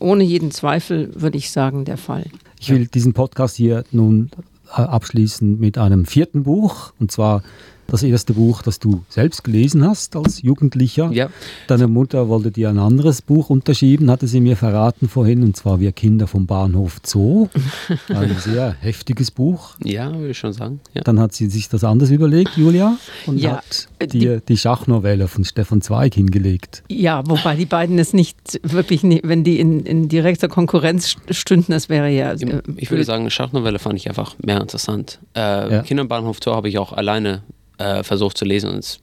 ohne 0.00 0.24
jeden 0.24 0.50
Zweifel, 0.50 1.10
würde 1.14 1.38
ich 1.38 1.50
sagen, 1.50 1.84
der 1.84 1.96
Fall. 1.96 2.24
Ich 2.58 2.70
will 2.70 2.86
diesen 2.86 3.12
Podcast 3.12 3.56
hier 3.56 3.84
nun 3.92 4.30
äh, 4.70 4.80
abschließen 4.80 5.60
mit 5.60 5.78
einem 5.78 6.06
vierten 6.06 6.42
Buch, 6.42 6.92
und 6.98 7.12
zwar 7.12 7.42
das 7.86 8.02
erste 8.02 8.34
Buch, 8.34 8.62
das 8.62 8.78
du 8.78 9.04
selbst 9.08 9.44
gelesen 9.44 9.86
hast 9.86 10.16
als 10.16 10.42
Jugendlicher. 10.42 11.10
Ja. 11.12 11.28
Deine 11.66 11.86
Mutter 11.86 12.28
wollte 12.28 12.50
dir 12.50 12.68
ein 12.68 12.78
anderes 12.78 13.22
Buch 13.22 13.50
unterschieben, 13.50 14.10
hatte 14.10 14.26
sie 14.26 14.40
mir 14.40 14.56
verraten 14.56 15.08
vorhin, 15.08 15.42
und 15.42 15.56
zwar 15.56 15.80
Wir 15.80 15.92
Kinder 15.92 16.26
vom 16.26 16.46
Bahnhof 16.46 17.00
Zoo. 17.04 17.48
Ein 18.08 18.36
sehr 18.38 18.72
heftiges 18.80 19.30
Buch. 19.30 19.76
Ja, 19.82 20.12
würde 20.12 20.30
ich 20.30 20.38
schon 20.38 20.52
sagen. 20.52 20.80
Ja. 20.94 21.02
Dann 21.02 21.20
hat 21.20 21.32
sie 21.32 21.48
sich 21.48 21.68
das 21.68 21.84
anders 21.84 22.10
überlegt, 22.10 22.56
Julia, 22.56 22.96
und 23.26 23.38
ja, 23.38 23.56
hat 23.56 23.88
dir 24.12 24.40
die, 24.40 24.46
die 24.46 24.56
Schachnovelle 24.56 25.28
von 25.28 25.44
Stefan 25.44 25.80
Zweig 25.80 26.14
hingelegt. 26.14 26.82
Ja, 26.88 27.22
wobei 27.26 27.56
die 27.56 27.66
beiden 27.66 27.98
es 27.98 28.12
nicht 28.12 28.60
wirklich, 28.62 29.02
wenn 29.02 29.44
die 29.44 29.60
in, 29.60 29.80
in 29.80 30.08
direkter 30.08 30.48
Konkurrenz 30.48 31.16
stünden, 31.30 31.72
das 31.72 31.88
wäre 31.88 32.10
ja. 32.10 32.32
Äh, 32.32 32.62
ich 32.76 32.90
würde 32.90 33.04
sagen, 33.04 33.30
Schachnovelle 33.30 33.78
fand 33.78 33.96
ich 33.96 34.08
einfach 34.08 34.34
mehr 34.44 34.60
interessant. 34.60 35.20
Äh, 35.34 35.40
ja. 35.40 35.82
Kinderbahnhof 35.82 36.38
Zoo 36.42 36.52
habe 36.52 36.68
ich 36.68 36.78
auch 36.78 36.92
alleine 36.92 37.42
äh, 37.78 38.02
versucht 38.02 38.38
zu 38.38 38.44
lesen 38.44 38.70
und 38.70 38.78
es, 38.78 39.00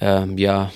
äh, 0.00 0.26
ja, 0.36 0.70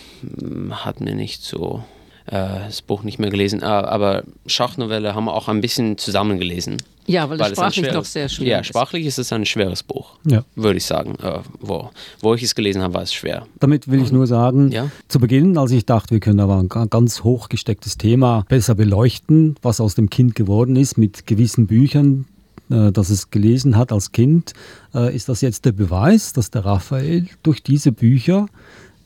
hat 0.70 1.00
mir 1.00 1.14
nicht 1.14 1.42
so 1.42 1.82
äh, 2.26 2.66
das 2.66 2.82
Buch 2.82 3.02
nicht 3.02 3.18
mehr 3.18 3.30
gelesen. 3.30 3.62
Aber 3.62 4.22
Schachnovelle 4.46 5.14
haben 5.14 5.24
wir 5.24 5.34
auch 5.34 5.48
ein 5.48 5.60
bisschen 5.60 5.98
zusammen 5.98 6.38
gelesen. 6.38 6.76
Ja, 7.06 7.28
weil, 7.28 7.40
weil 7.40 7.50
es 7.50 7.58
sprachlich 7.58 7.88
doch 7.88 8.04
sehr 8.04 8.28
schwer 8.28 8.46
Ja, 8.46 8.64
sprachlich 8.64 9.04
ist 9.04 9.18
es 9.18 9.32
ein 9.32 9.44
schweres 9.44 9.82
Buch, 9.82 10.12
ja. 10.24 10.44
würde 10.54 10.76
ich 10.76 10.84
sagen. 10.84 11.16
Äh, 11.20 11.40
wo, 11.58 11.90
wo 12.20 12.34
ich 12.34 12.42
es 12.42 12.54
gelesen 12.54 12.82
habe, 12.82 12.94
war 12.94 13.02
es 13.02 13.12
schwer. 13.12 13.46
Damit 13.58 13.90
will 13.90 14.00
ich 14.00 14.12
nur 14.12 14.28
sagen, 14.28 14.70
ja? 14.70 14.90
zu 15.08 15.18
Beginn, 15.18 15.58
als 15.58 15.72
ich 15.72 15.86
dachte, 15.86 16.12
wir 16.12 16.20
können 16.20 16.38
aber 16.38 16.58
ein 16.58 16.68
ganz 16.68 17.24
hochgestecktes 17.24 17.98
Thema 17.98 18.44
besser 18.48 18.76
beleuchten, 18.76 19.56
was 19.60 19.80
aus 19.80 19.96
dem 19.96 20.08
Kind 20.08 20.36
geworden 20.36 20.76
ist 20.76 20.98
mit 20.98 21.26
gewissen 21.26 21.66
Büchern, 21.66 22.26
äh, 22.70 22.92
das 22.92 23.10
es 23.10 23.30
gelesen 23.30 23.76
hat 23.76 23.92
als 23.92 24.12
Kind, 24.12 24.52
äh, 24.94 25.14
ist 25.14 25.28
das 25.28 25.40
jetzt 25.40 25.64
der 25.64 25.72
Beweis, 25.72 26.32
dass 26.32 26.50
der 26.50 26.64
Raphael 26.64 27.26
durch 27.42 27.62
diese 27.62 27.92
Bücher 27.92 28.46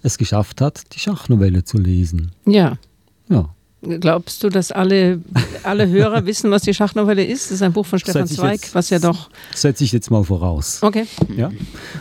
es 0.03 0.19
geschafft 0.19 0.61
hat, 0.61 0.95
die 0.95 0.99
Schachnovelle 0.99 1.65
zu 1.65 1.79
lesen. 1.79 2.33
Ja. 2.47 2.77
Ja. 3.29 3.49
Glaubst 4.01 4.43
du, 4.43 4.49
dass 4.49 4.73
alle, 4.73 5.21
alle 5.63 5.89
Hörer 5.89 6.25
wissen, 6.27 6.51
was 6.51 6.63
die 6.63 6.73
Schachnovelle 6.75 7.25
ist? 7.25 7.47
Das 7.47 7.53
ist 7.53 7.63
ein 7.63 7.73
Buch 7.73 7.85
von 7.85 7.99
Stefan 7.99 8.27
Zweig, 8.27 8.63
jetzt, 8.63 8.75
was 8.75 8.91
ja 8.91 8.99
doch. 8.99 9.29
Setze 9.55 9.85
ich 9.85 9.93
jetzt 9.93 10.11
mal 10.11 10.25
voraus. 10.25 10.79
Okay. 10.83 11.07
Ja. 11.37 11.51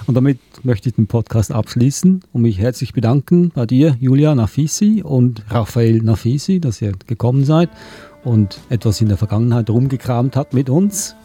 Und 0.06 0.16
damit 0.16 0.40
möchte 0.64 0.90
ich 0.90 0.96
den 0.96 1.08
Podcast 1.08 1.52
abschließen 1.52 2.24
und 2.32 2.42
mich 2.42 2.58
herzlich 2.58 2.94
bedanken 2.94 3.52
bei 3.54 3.66
dir, 3.66 3.98
Julia 4.00 4.34
Nafisi 4.34 5.02
und 5.04 5.44
Raphael 5.50 6.02
Nafisi, 6.02 6.60
dass 6.60 6.82
ihr 6.82 6.94
gekommen 7.08 7.44
seid 7.44 7.70
und 8.24 8.60
etwas 8.70 9.02
in 9.02 9.10
der 9.10 9.18
Vergangenheit 9.18 9.70
rumgekramt 9.70 10.36
habt 10.36 10.54
mit 10.54 10.70
uns. 10.70 11.16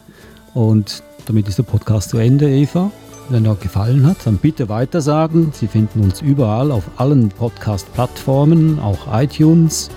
Und 0.54 1.02
damit 1.26 1.48
ist 1.48 1.58
der 1.58 1.64
Podcast 1.64 2.10
zu 2.10 2.18
Ende, 2.18 2.48
Eva. 2.48 2.92
Wenn 3.28 3.44
er 3.44 3.56
gefallen 3.56 4.06
hat, 4.06 4.16
dann 4.24 4.38
bitte 4.38 4.70
weitersagen. 4.70 5.52
Sie 5.52 5.66
finden 5.66 6.00
uns 6.00 6.22
überall 6.22 6.72
auf 6.72 6.84
allen 6.96 7.28
Podcast-Plattformen, 7.28 8.78
auch 8.78 9.00
iTunes. 9.12 9.90